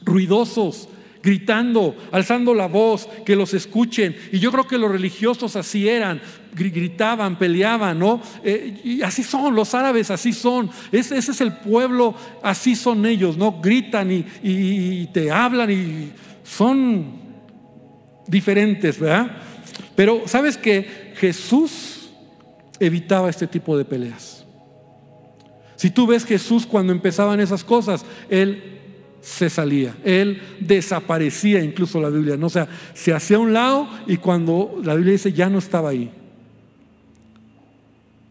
ruidosos, 0.02 0.89
gritando, 1.21 1.95
alzando 2.12 2.54
la 2.54 2.67
voz, 2.67 3.08
que 3.26 3.36
los 3.36 3.54
escuchen. 3.54 4.15
Y 4.32 4.39
yo 4.39 4.52
creo 4.52 4.67
que 4.67 4.78
los 4.78 4.91
religiosos 4.91 5.56
así 5.56 5.88
eran, 5.88 6.21
gritaban, 6.54 7.38
peleaban, 7.38 7.97
¿no? 7.97 8.21
Eh, 8.43 8.82
y 8.84 9.02
así 9.02 9.23
son, 9.23 9.56
los 9.56 9.73
árabes 9.73 10.12
así 10.12 10.34
son. 10.34 10.69
Ese, 10.91 11.17
ese, 11.17 11.32
es 11.32 11.39
el 11.39 11.54
pueblo, 11.54 12.15
así 12.41 12.76
son 12.76 13.06
ellos, 13.06 13.38
¿no? 13.38 13.62
Gritan 13.62 14.12
y 14.12 15.08
te 15.13 15.32
hablan 15.32 15.71
y 15.71 16.12
son 16.43 17.22
diferentes, 18.27 18.99
¿verdad? 18.99 19.38
Pero 19.95 20.23
sabes 20.25 20.57
que 20.57 21.13
Jesús 21.15 22.12
evitaba 22.79 23.29
este 23.29 23.47
tipo 23.47 23.77
de 23.77 23.86
peleas. 23.86 24.45
Si 25.75 25.89
tú 25.89 26.07
ves 26.07 26.25
Jesús 26.25 26.65
cuando 26.65 26.93
empezaban 26.93 27.39
esas 27.39 27.63
cosas, 27.63 28.05
Él 28.29 28.73
se 29.23 29.49
salía, 29.49 29.95
él 30.03 30.41
desaparecía, 30.59 31.63
incluso 31.63 32.01
la 32.01 32.09
Biblia, 32.09 32.36
¿no? 32.36 32.47
o 32.47 32.49
sea, 32.49 32.67
se 32.93 33.13
hacía 33.13 33.38
a 33.38 33.39
un 33.39 33.53
lado 33.53 33.88
y 34.05 34.17
cuando 34.17 34.81
la 34.83 34.95
Biblia 34.95 35.13
dice 35.13 35.31
ya 35.31 35.49
no 35.49 35.59
estaba 35.59 35.89
ahí. 35.89 36.12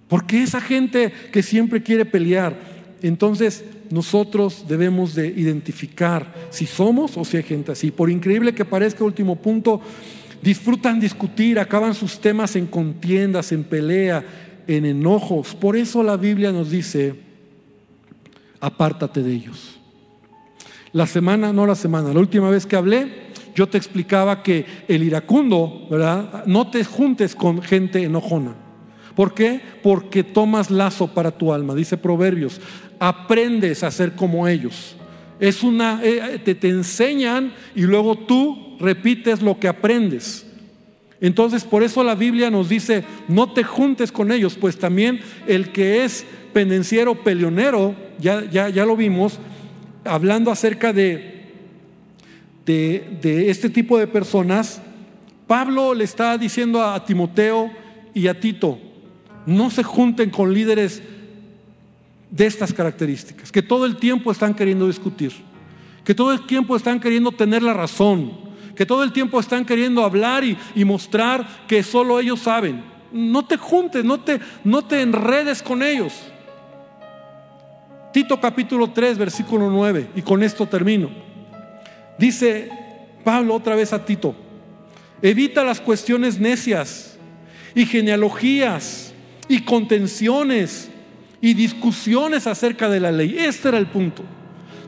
Porque 0.06 0.42
esa 0.42 0.60
gente 0.60 1.10
que 1.32 1.42
siempre 1.42 1.82
quiere 1.82 2.04
pelear, 2.04 2.54
entonces 3.00 3.64
nosotros 3.92 4.64
debemos 4.66 5.14
de 5.14 5.26
identificar 5.26 6.32
si 6.48 6.64
somos 6.64 7.18
o 7.18 7.26
si 7.26 7.36
hay 7.36 7.42
gente 7.42 7.72
así. 7.72 7.90
Por 7.90 8.08
increíble 8.08 8.54
que 8.54 8.64
parezca, 8.64 9.04
último 9.04 9.36
punto, 9.36 9.82
disfrutan 10.40 10.98
discutir, 10.98 11.58
acaban 11.58 11.92
sus 11.92 12.18
temas 12.18 12.56
en 12.56 12.66
contiendas, 12.66 13.52
en 13.52 13.64
pelea, 13.64 14.24
en 14.66 14.86
enojos. 14.86 15.54
Por 15.54 15.76
eso 15.76 16.02
la 16.02 16.16
Biblia 16.16 16.52
nos 16.52 16.70
dice, 16.70 17.16
apártate 18.60 19.22
de 19.22 19.30
ellos. 19.30 19.78
La 20.92 21.06
semana, 21.06 21.52
no 21.52 21.66
la 21.66 21.74
semana, 21.74 22.14
la 22.14 22.20
última 22.20 22.48
vez 22.48 22.64
que 22.64 22.76
hablé, 22.76 23.12
yo 23.54 23.68
te 23.68 23.76
explicaba 23.76 24.42
que 24.42 24.64
el 24.88 25.02
iracundo, 25.02 25.86
¿verdad? 25.90 26.46
No 26.46 26.70
te 26.70 26.82
juntes 26.82 27.34
con 27.34 27.60
gente 27.60 28.02
enojona. 28.02 28.54
¿Por 29.14 29.34
qué? 29.34 29.60
Porque 29.82 30.24
tomas 30.24 30.70
lazo 30.70 31.08
para 31.08 31.30
tu 31.30 31.52
alma, 31.52 31.74
dice 31.74 31.96
Proverbios. 31.96 32.60
Aprendes 32.98 33.82
a 33.82 33.90
ser 33.90 34.12
como 34.12 34.48
ellos. 34.48 34.96
Es 35.40 35.62
una, 35.62 36.00
eh, 36.02 36.40
te, 36.44 36.54
te 36.54 36.68
enseñan 36.68 37.52
y 37.74 37.82
luego 37.82 38.16
tú 38.16 38.76
repites 38.78 39.42
lo 39.42 39.58
que 39.58 39.68
aprendes. 39.68 40.46
Entonces, 41.20 41.64
por 41.64 41.82
eso 41.82 42.02
la 42.02 42.16
Biblia 42.16 42.50
nos 42.50 42.68
dice, 42.68 43.04
no 43.28 43.52
te 43.52 43.62
juntes 43.62 44.10
con 44.10 44.32
ellos, 44.32 44.56
pues 44.60 44.76
también 44.76 45.20
el 45.46 45.70
que 45.70 46.04
es 46.04 46.26
pendenciero, 46.52 47.22
peleonero, 47.22 47.94
ya, 48.18 48.44
ya, 48.50 48.68
ya 48.68 48.84
lo 48.84 48.96
vimos, 48.96 49.38
hablando 50.04 50.50
acerca 50.50 50.92
de, 50.92 51.44
de, 52.66 53.50
este 53.50 53.70
tipo 53.70 53.98
de 53.98 54.06
personas, 54.06 54.82
Pablo 55.46 55.94
le 55.94 56.04
está 56.04 56.36
diciendo 56.38 56.82
a 56.82 57.04
Timoteo 57.04 57.70
y 58.14 58.26
a 58.26 58.38
Tito, 58.38 58.78
no 59.46 59.70
se 59.70 59.82
junten 59.82 60.30
con 60.30 60.52
líderes 60.52 61.02
de 62.30 62.46
estas 62.46 62.72
características, 62.72 63.52
que 63.52 63.62
todo 63.62 63.84
el 63.84 63.96
tiempo 63.96 64.32
están 64.32 64.54
queriendo 64.54 64.86
discutir, 64.86 65.32
que 66.04 66.14
todo 66.14 66.32
el 66.32 66.46
tiempo 66.46 66.76
están 66.76 66.98
queriendo 66.98 67.30
tener 67.32 67.62
la 67.62 67.74
razón, 67.74 68.32
que 68.74 68.86
todo 68.86 69.04
el 69.04 69.12
tiempo 69.12 69.38
están 69.38 69.64
queriendo 69.64 70.02
hablar 70.02 70.42
y, 70.44 70.84
mostrar 70.84 71.46
que 71.68 71.82
solo 71.82 72.18
ellos 72.18 72.40
saben. 72.40 72.82
No 73.12 73.44
te 73.44 73.58
juntes, 73.58 74.02
no 74.02 74.20
te, 74.20 74.40
no 74.64 74.82
te 74.82 75.02
enredes 75.02 75.62
con 75.62 75.82
ellos. 75.82 76.14
Tito 78.14 78.40
capítulo 78.40 78.90
3, 78.90 79.18
versículo 79.18 79.70
9, 79.70 80.08
y 80.16 80.22
con 80.22 80.42
esto 80.42 80.66
termino. 80.66 81.10
Dice 82.18 82.70
Pablo 83.24 83.54
otra 83.54 83.76
vez 83.76 83.92
a 83.92 84.04
Tito, 84.04 84.34
evita 85.20 85.64
las 85.64 85.80
cuestiones 85.80 86.40
necias 86.40 87.18
y 87.74 87.84
genealogías 87.84 89.11
y 89.48 89.62
contenciones 89.62 90.90
y 91.40 91.54
discusiones 91.54 92.46
acerca 92.46 92.88
de 92.88 93.00
la 93.00 93.12
ley. 93.12 93.36
Este 93.38 93.68
era 93.68 93.78
el 93.78 93.86
punto. 93.86 94.22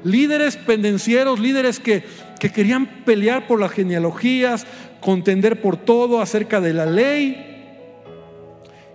Líderes 0.05 0.57
pendencieros, 0.57 1.41
líderes 1.41 1.81
que, 1.81 2.05
que 2.39 2.51
querían 2.51 2.87
pelear 3.05 3.47
por 3.47 3.59
las 3.61 3.73
genealogías, 3.73 4.67
contender 5.01 5.61
por 5.61 5.77
todo 5.77 6.21
acerca 6.21 6.61
de 6.61 6.73
la 6.73 6.87
ley. 6.87 7.51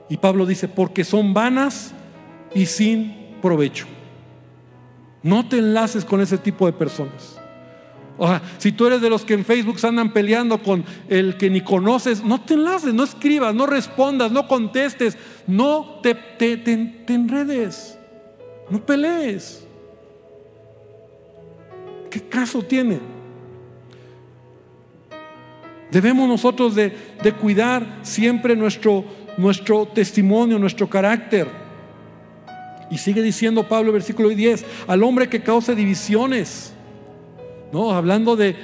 Y 0.09 0.17
Pablo 0.17 0.45
dice, 0.45 0.67
porque 0.67 1.03
son 1.03 1.33
vanas 1.33 1.93
y 2.53 2.65
sin 2.65 3.35
provecho. 3.41 3.85
No 5.21 5.47
te 5.47 5.57
enlaces 5.57 6.05
con 6.05 6.21
ese 6.21 6.37
tipo 6.37 6.65
de 6.65 6.73
personas. 6.73 7.38
O 8.21 8.27
sea, 8.27 8.41
si 8.57 8.73
tú 8.73 8.85
eres 8.85 8.99
de 8.99 9.09
los 9.09 9.23
que 9.23 9.33
en 9.33 9.45
Facebook 9.45 9.77
andan 9.83 10.11
peleando 10.11 10.61
con 10.61 10.83
el 11.07 11.37
que 11.37 11.49
ni 11.49 11.61
conoces, 11.61 12.21
no 12.21 12.41
te 12.41 12.55
enlaces, 12.55 12.93
no 12.93 13.05
escribas, 13.05 13.55
no 13.55 13.65
respondas, 13.65 14.29
no 14.29 14.45
contestes, 14.45 15.17
no 15.47 16.01
te, 16.03 16.13
te, 16.13 16.61
enredes, 17.07 17.97
no 18.69 18.85
pelees. 18.85 19.65
¿Qué 22.09 22.19
caso 22.19 22.61
tiene? 22.61 22.99
Debemos 25.89 26.27
nosotros 26.27 26.75
de, 26.75 26.93
de 27.23 27.31
cuidar 27.31 27.99
siempre 28.01 28.53
nuestro, 28.53 29.05
nuestro 29.37 29.85
testimonio, 29.85 30.59
nuestro 30.59 30.89
carácter. 30.89 31.47
Y 32.91 32.97
sigue 32.97 33.21
diciendo 33.21 33.65
Pablo, 33.65 33.93
versículo 33.93 34.27
10, 34.27 34.65
al 34.87 35.03
hombre 35.03 35.29
que 35.29 35.41
cause 35.41 35.73
divisiones 35.73 36.73
¿no? 37.71 37.91
Hablando 37.91 38.35
de, 38.35 38.55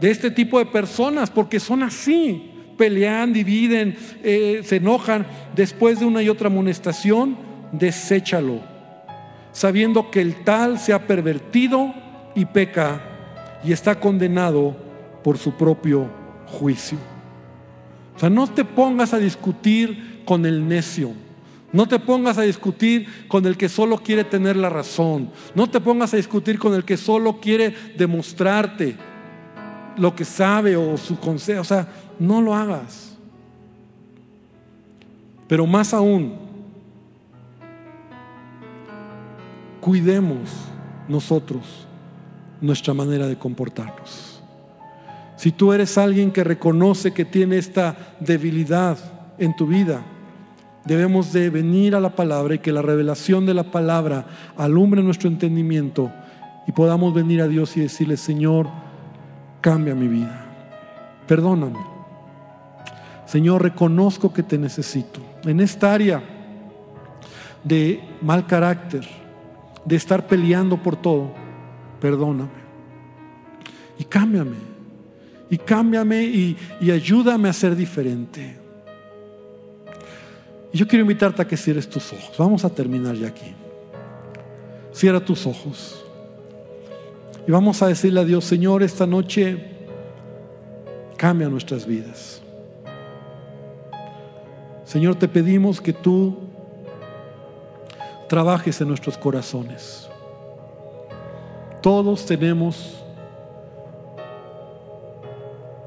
este 0.00 0.30
tipo 0.30 0.58
de 0.58 0.66
personas, 0.66 1.30
porque 1.30 1.60
son 1.60 1.82
así, 1.82 2.50
pelean, 2.76 3.32
dividen, 3.32 3.96
eh, 4.22 4.62
se 4.64 4.76
enojan. 4.76 5.26
Después 5.54 6.00
de 6.00 6.06
una 6.06 6.22
y 6.22 6.28
otra 6.28 6.48
amonestación, 6.48 7.36
deséchalo, 7.72 8.60
sabiendo 9.52 10.10
que 10.10 10.20
el 10.20 10.42
tal 10.44 10.78
se 10.78 10.92
ha 10.92 11.06
pervertido 11.06 11.94
y 12.34 12.44
peca 12.46 13.00
y 13.64 13.72
está 13.72 14.00
condenado 14.00 14.76
por 15.22 15.38
su 15.38 15.52
propio 15.52 16.08
juicio. 16.46 16.98
O 18.16 18.18
sea, 18.18 18.30
no 18.30 18.46
te 18.46 18.64
pongas 18.64 19.14
a 19.14 19.18
discutir 19.18 20.22
con 20.24 20.46
el 20.46 20.66
necio. 20.68 21.12
No 21.72 21.88
te 21.88 21.98
pongas 21.98 22.36
a 22.36 22.42
discutir 22.42 23.26
con 23.28 23.46
el 23.46 23.56
que 23.56 23.68
solo 23.68 23.96
quiere 23.98 24.24
tener 24.24 24.56
la 24.56 24.68
razón. 24.68 25.30
No 25.54 25.70
te 25.70 25.80
pongas 25.80 26.12
a 26.12 26.18
discutir 26.18 26.58
con 26.58 26.74
el 26.74 26.84
que 26.84 26.98
solo 26.98 27.40
quiere 27.40 27.74
demostrarte 27.96 28.96
lo 29.96 30.14
que 30.14 30.24
sabe 30.24 30.76
o 30.76 30.98
su 30.98 31.18
consejo. 31.18 31.62
O 31.62 31.64
sea, 31.64 31.88
no 32.18 32.42
lo 32.42 32.54
hagas. 32.54 33.16
Pero 35.48 35.66
más 35.66 35.94
aún, 35.94 36.34
cuidemos 39.80 40.50
nosotros 41.08 41.86
nuestra 42.60 42.94
manera 42.94 43.26
de 43.26 43.36
comportarnos. 43.36 44.42
Si 45.36 45.50
tú 45.50 45.72
eres 45.72 45.98
alguien 45.98 46.30
que 46.30 46.44
reconoce 46.44 47.12
que 47.12 47.24
tiene 47.24 47.58
esta 47.58 48.14
debilidad 48.20 48.98
en 49.38 49.56
tu 49.56 49.66
vida, 49.66 50.04
debemos 50.84 51.32
de 51.32 51.50
venir 51.50 51.94
a 51.94 52.00
la 52.00 52.10
palabra 52.10 52.54
y 52.54 52.58
que 52.58 52.72
la 52.72 52.82
revelación 52.82 53.46
de 53.46 53.54
la 53.54 53.64
palabra 53.64 54.26
alumbre 54.56 55.02
nuestro 55.02 55.28
entendimiento 55.28 56.10
y 56.66 56.72
podamos 56.72 57.14
venir 57.14 57.40
a 57.40 57.48
Dios 57.48 57.76
y 57.76 57.80
decirle, 57.80 58.16
Señor, 58.16 58.68
cambia 59.60 59.94
mi 59.94 60.08
vida, 60.08 60.44
perdóname. 61.26 61.78
Señor, 63.26 63.62
reconozco 63.62 64.32
que 64.32 64.42
te 64.42 64.58
necesito. 64.58 65.20
En 65.44 65.60
esta 65.60 65.94
área 65.94 66.22
de 67.64 68.00
mal 68.20 68.46
carácter, 68.46 69.08
de 69.84 69.96
estar 69.96 70.26
peleando 70.26 70.76
por 70.76 70.96
todo, 70.96 71.32
perdóname. 72.00 72.50
Y 73.98 74.04
cámbiame. 74.04 74.72
Y 75.48 75.58
cámbiame 75.58 76.24
y, 76.24 76.56
y 76.80 76.90
ayúdame 76.90 77.48
a 77.48 77.52
ser 77.52 77.74
diferente. 77.76 78.61
Y 80.72 80.78
yo 80.78 80.88
quiero 80.88 81.02
invitarte 81.02 81.42
a 81.42 81.46
que 81.46 81.56
cierres 81.56 81.88
tus 81.88 82.12
ojos. 82.12 82.32
Vamos 82.38 82.64
a 82.64 82.70
terminar 82.70 83.14
ya 83.14 83.28
aquí. 83.28 83.54
Cierra 84.92 85.20
tus 85.20 85.46
ojos. 85.46 86.04
Y 87.46 87.50
vamos 87.50 87.82
a 87.82 87.88
decirle 87.88 88.20
a 88.20 88.24
Dios, 88.24 88.44
Señor, 88.44 88.82
esta 88.82 89.06
noche 89.06 89.70
cambia 91.16 91.48
nuestras 91.48 91.86
vidas. 91.86 92.40
Señor, 94.84 95.16
te 95.16 95.28
pedimos 95.28 95.80
que 95.80 95.92
tú 95.92 96.36
trabajes 98.28 98.80
en 98.80 98.88
nuestros 98.88 99.18
corazones. 99.18 100.08
Todos 101.82 102.24
tenemos 102.24 103.02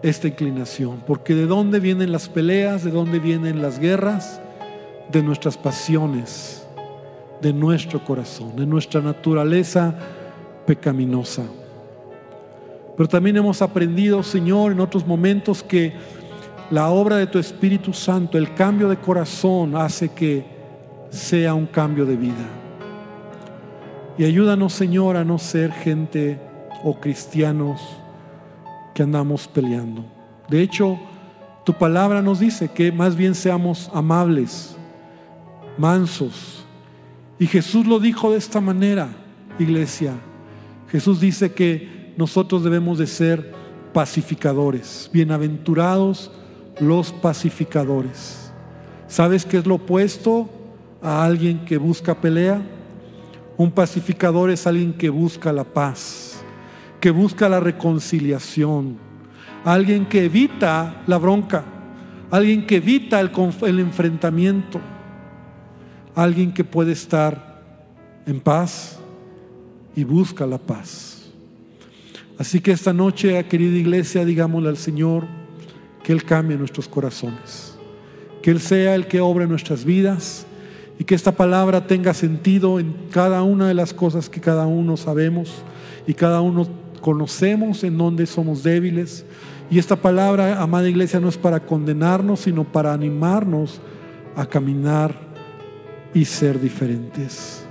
esta 0.04 0.28
inclinación, 0.28 1.02
porque 1.08 1.34
de 1.34 1.48
dónde 1.48 1.80
vienen 1.80 2.12
las 2.12 2.30
peleas, 2.30 2.84
de 2.84 2.92
dónde 2.92 3.20
vienen 3.20 3.62
las 3.62 3.80
guerras, 3.80 4.42
de 5.12 5.22
nuestras 5.24 5.58
pasiones, 5.58 6.66
de 7.42 7.54
nuestro 7.54 8.04
corazón, 8.04 8.56
de 8.56 8.66
nuestra 8.66 9.02
naturaleza 9.02 9.94
pecaminosa. 10.66 11.44
Pero 12.98 13.10
también 13.10 13.38
hemos 13.38 13.62
aprendido, 13.62 14.24
Señor, 14.24 14.72
en 14.72 14.80
otros 14.80 15.06
momentos 15.06 15.62
que 15.62 15.94
la 16.72 16.90
obra 16.90 17.18
de 17.18 17.28
tu 17.28 17.38
Espíritu 17.38 17.94
Santo, 17.94 18.38
el 18.38 18.54
cambio 18.54 18.90
de 18.90 18.98
corazón, 18.98 19.76
hace 19.76 20.10
que 20.10 20.46
sea 21.10 21.54
un 21.54 21.66
cambio 21.66 22.06
de 22.06 22.16
vida. 22.16 22.46
Y 24.18 24.24
ayúdanos, 24.24 24.74
Señor, 24.74 25.18
a 25.18 25.26
no 25.26 25.38
ser 25.38 25.72
gente 25.72 26.40
o 26.84 27.00
cristianos 27.00 27.82
que 28.94 29.04
andamos 29.04 29.48
peleando. 29.48 30.06
De 30.48 30.62
hecho, 30.62 30.98
tu 31.66 31.74
palabra 31.74 32.22
nos 32.22 32.40
dice 32.40 32.70
que 32.70 32.92
más 32.92 33.16
bien 33.16 33.36
seamos 33.36 33.90
amables, 33.94 34.75
mansos. 35.78 36.66
Y 37.40 37.48
Jesús 37.48 37.86
lo 37.86 38.00
dijo 38.00 38.32
de 38.32 38.38
esta 38.38 38.62
manera, 38.62 39.10
iglesia. 39.60 40.14
Jesús 40.90 41.20
dice 41.20 41.54
que 41.54 42.14
nosotros 42.18 42.64
debemos 42.64 42.98
de 42.98 43.08
ser 43.08 43.54
pacificadores. 43.94 45.10
Bienaventurados 45.12 46.32
los 46.80 47.12
pacificadores. 47.12 48.52
¿Sabes 49.08 49.46
qué 49.46 49.58
es 49.58 49.66
lo 49.66 49.76
opuesto 49.76 50.50
a 51.02 51.24
alguien 51.24 51.66
que 51.66 51.78
busca 51.78 52.20
pelea? 52.20 52.62
Un 53.58 53.72
pacificador 53.72 54.50
es 54.50 54.68
alguien 54.68 54.94
que 54.94 55.10
busca 55.10 55.54
la 55.54 55.64
paz, 55.64 56.42
que 57.00 57.12
busca 57.12 57.48
la 57.48 57.60
reconciliación, 57.60 58.98
alguien 59.64 60.06
que 60.06 60.26
evita 60.26 61.04
la 61.08 61.18
bronca, 61.18 61.64
alguien 62.32 62.66
que 62.66 62.78
evita 62.78 63.22
el, 63.22 63.32
el 63.62 63.80
enfrentamiento 63.80 64.82
alguien 66.16 66.54
que 66.54 66.64
puede 66.64 66.94
estar 66.94 67.62
en 68.26 68.40
paz 68.40 68.98
y 69.96 70.04
busca 70.04 70.46
la 70.46 70.58
paz. 70.58 71.26
Así 72.38 72.60
que 72.60 72.72
esta 72.72 72.94
noche, 72.94 73.44
querida 73.46 73.78
iglesia, 73.78 74.26
digámosle 74.26 74.70
al 74.70 74.78
Señor 74.78 75.26
que 76.04 76.12
Él 76.12 76.24
cambie 76.24 76.58
nuestros 76.58 76.88
corazones, 76.88 77.76
que 78.42 78.52
Él 78.52 78.60
sea 78.60 78.96
el 78.96 79.08
que 79.08 79.22
obre 79.22 79.48
nuestras 79.48 79.86
vidas 79.86 80.46
y 81.00 81.04
que 81.04 81.16
esta 81.16 81.34
palabra 81.34 81.88
tenga 81.88 82.14
sentido 82.14 82.80
en 82.80 82.94
cada 83.12 83.44
una 83.44 83.68
de 83.68 83.74
las 83.74 83.94
cosas 83.94 84.30
que 84.30 84.42
cada 84.42 84.66
uno 84.66 84.98
sabemos 84.98 85.64
y 86.08 86.14
cada 86.14 86.42
uno 86.42 86.68
conocemos 87.02 87.84
en 87.84 87.98
donde 87.98 88.26
somos 88.26 88.64
débiles. 88.64 89.26
Y 89.70 89.80
esta 89.80 89.96
palabra, 89.96 90.62
amada 90.62 90.88
iglesia, 90.90 91.20
no 91.20 91.30
es 91.30 91.38
para 91.38 91.62
condenarnos, 91.62 92.42
sino 92.42 92.64
para 92.64 92.94
animarnos 92.94 93.82
a 94.36 94.46
caminar 94.46 95.35
y 96.16 96.26
ser 96.26 96.60
diferentes. 96.60 97.64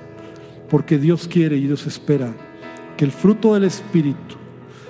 Porque 0.71 0.99
Dios 0.99 1.27
quiere 1.27 1.57
y 1.57 1.67
Dios 1.67 1.87
espera 1.89 2.33
que 2.97 3.05
el 3.05 3.11
fruto 3.11 3.55
del 3.55 3.65
Espíritu 3.65 4.37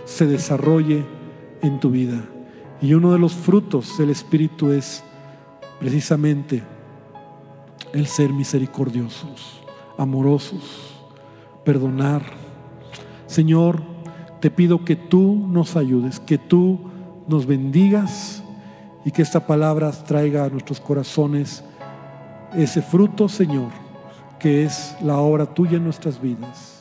se 0.04 0.26
desarrolle 0.26 1.04
en 1.62 1.80
tu 1.80 1.90
vida. 1.90 2.22
Y 2.82 2.92
uno 2.92 3.12
de 3.12 3.18
los 3.18 3.32
frutos 3.32 3.96
del 3.96 4.10
Espíritu 4.10 4.72
es 4.72 5.02
precisamente 5.80 6.62
el 7.92 8.06
ser 8.06 8.32
misericordiosos, 8.32 9.62
amorosos, 9.96 10.94
perdonar. 11.64 12.22
Señor, 13.26 13.82
te 14.40 14.50
pido 14.50 14.84
que 14.84 14.96
tú 14.96 15.46
nos 15.48 15.76
ayudes, 15.76 16.18
que 16.18 16.38
tú 16.38 16.80
nos 17.28 17.46
bendigas 17.46 18.42
y 19.04 19.12
que 19.12 19.22
esta 19.22 19.46
palabra 19.46 19.92
traiga 19.92 20.44
a 20.44 20.50
nuestros 20.50 20.80
corazones 20.80 21.64
ese 22.56 22.82
fruto, 22.82 23.28
Señor, 23.28 23.70
que 24.38 24.64
es 24.64 24.96
la 25.02 25.18
obra 25.18 25.46
tuya 25.46 25.76
en 25.76 25.84
nuestras 25.84 26.20
vidas. 26.20 26.73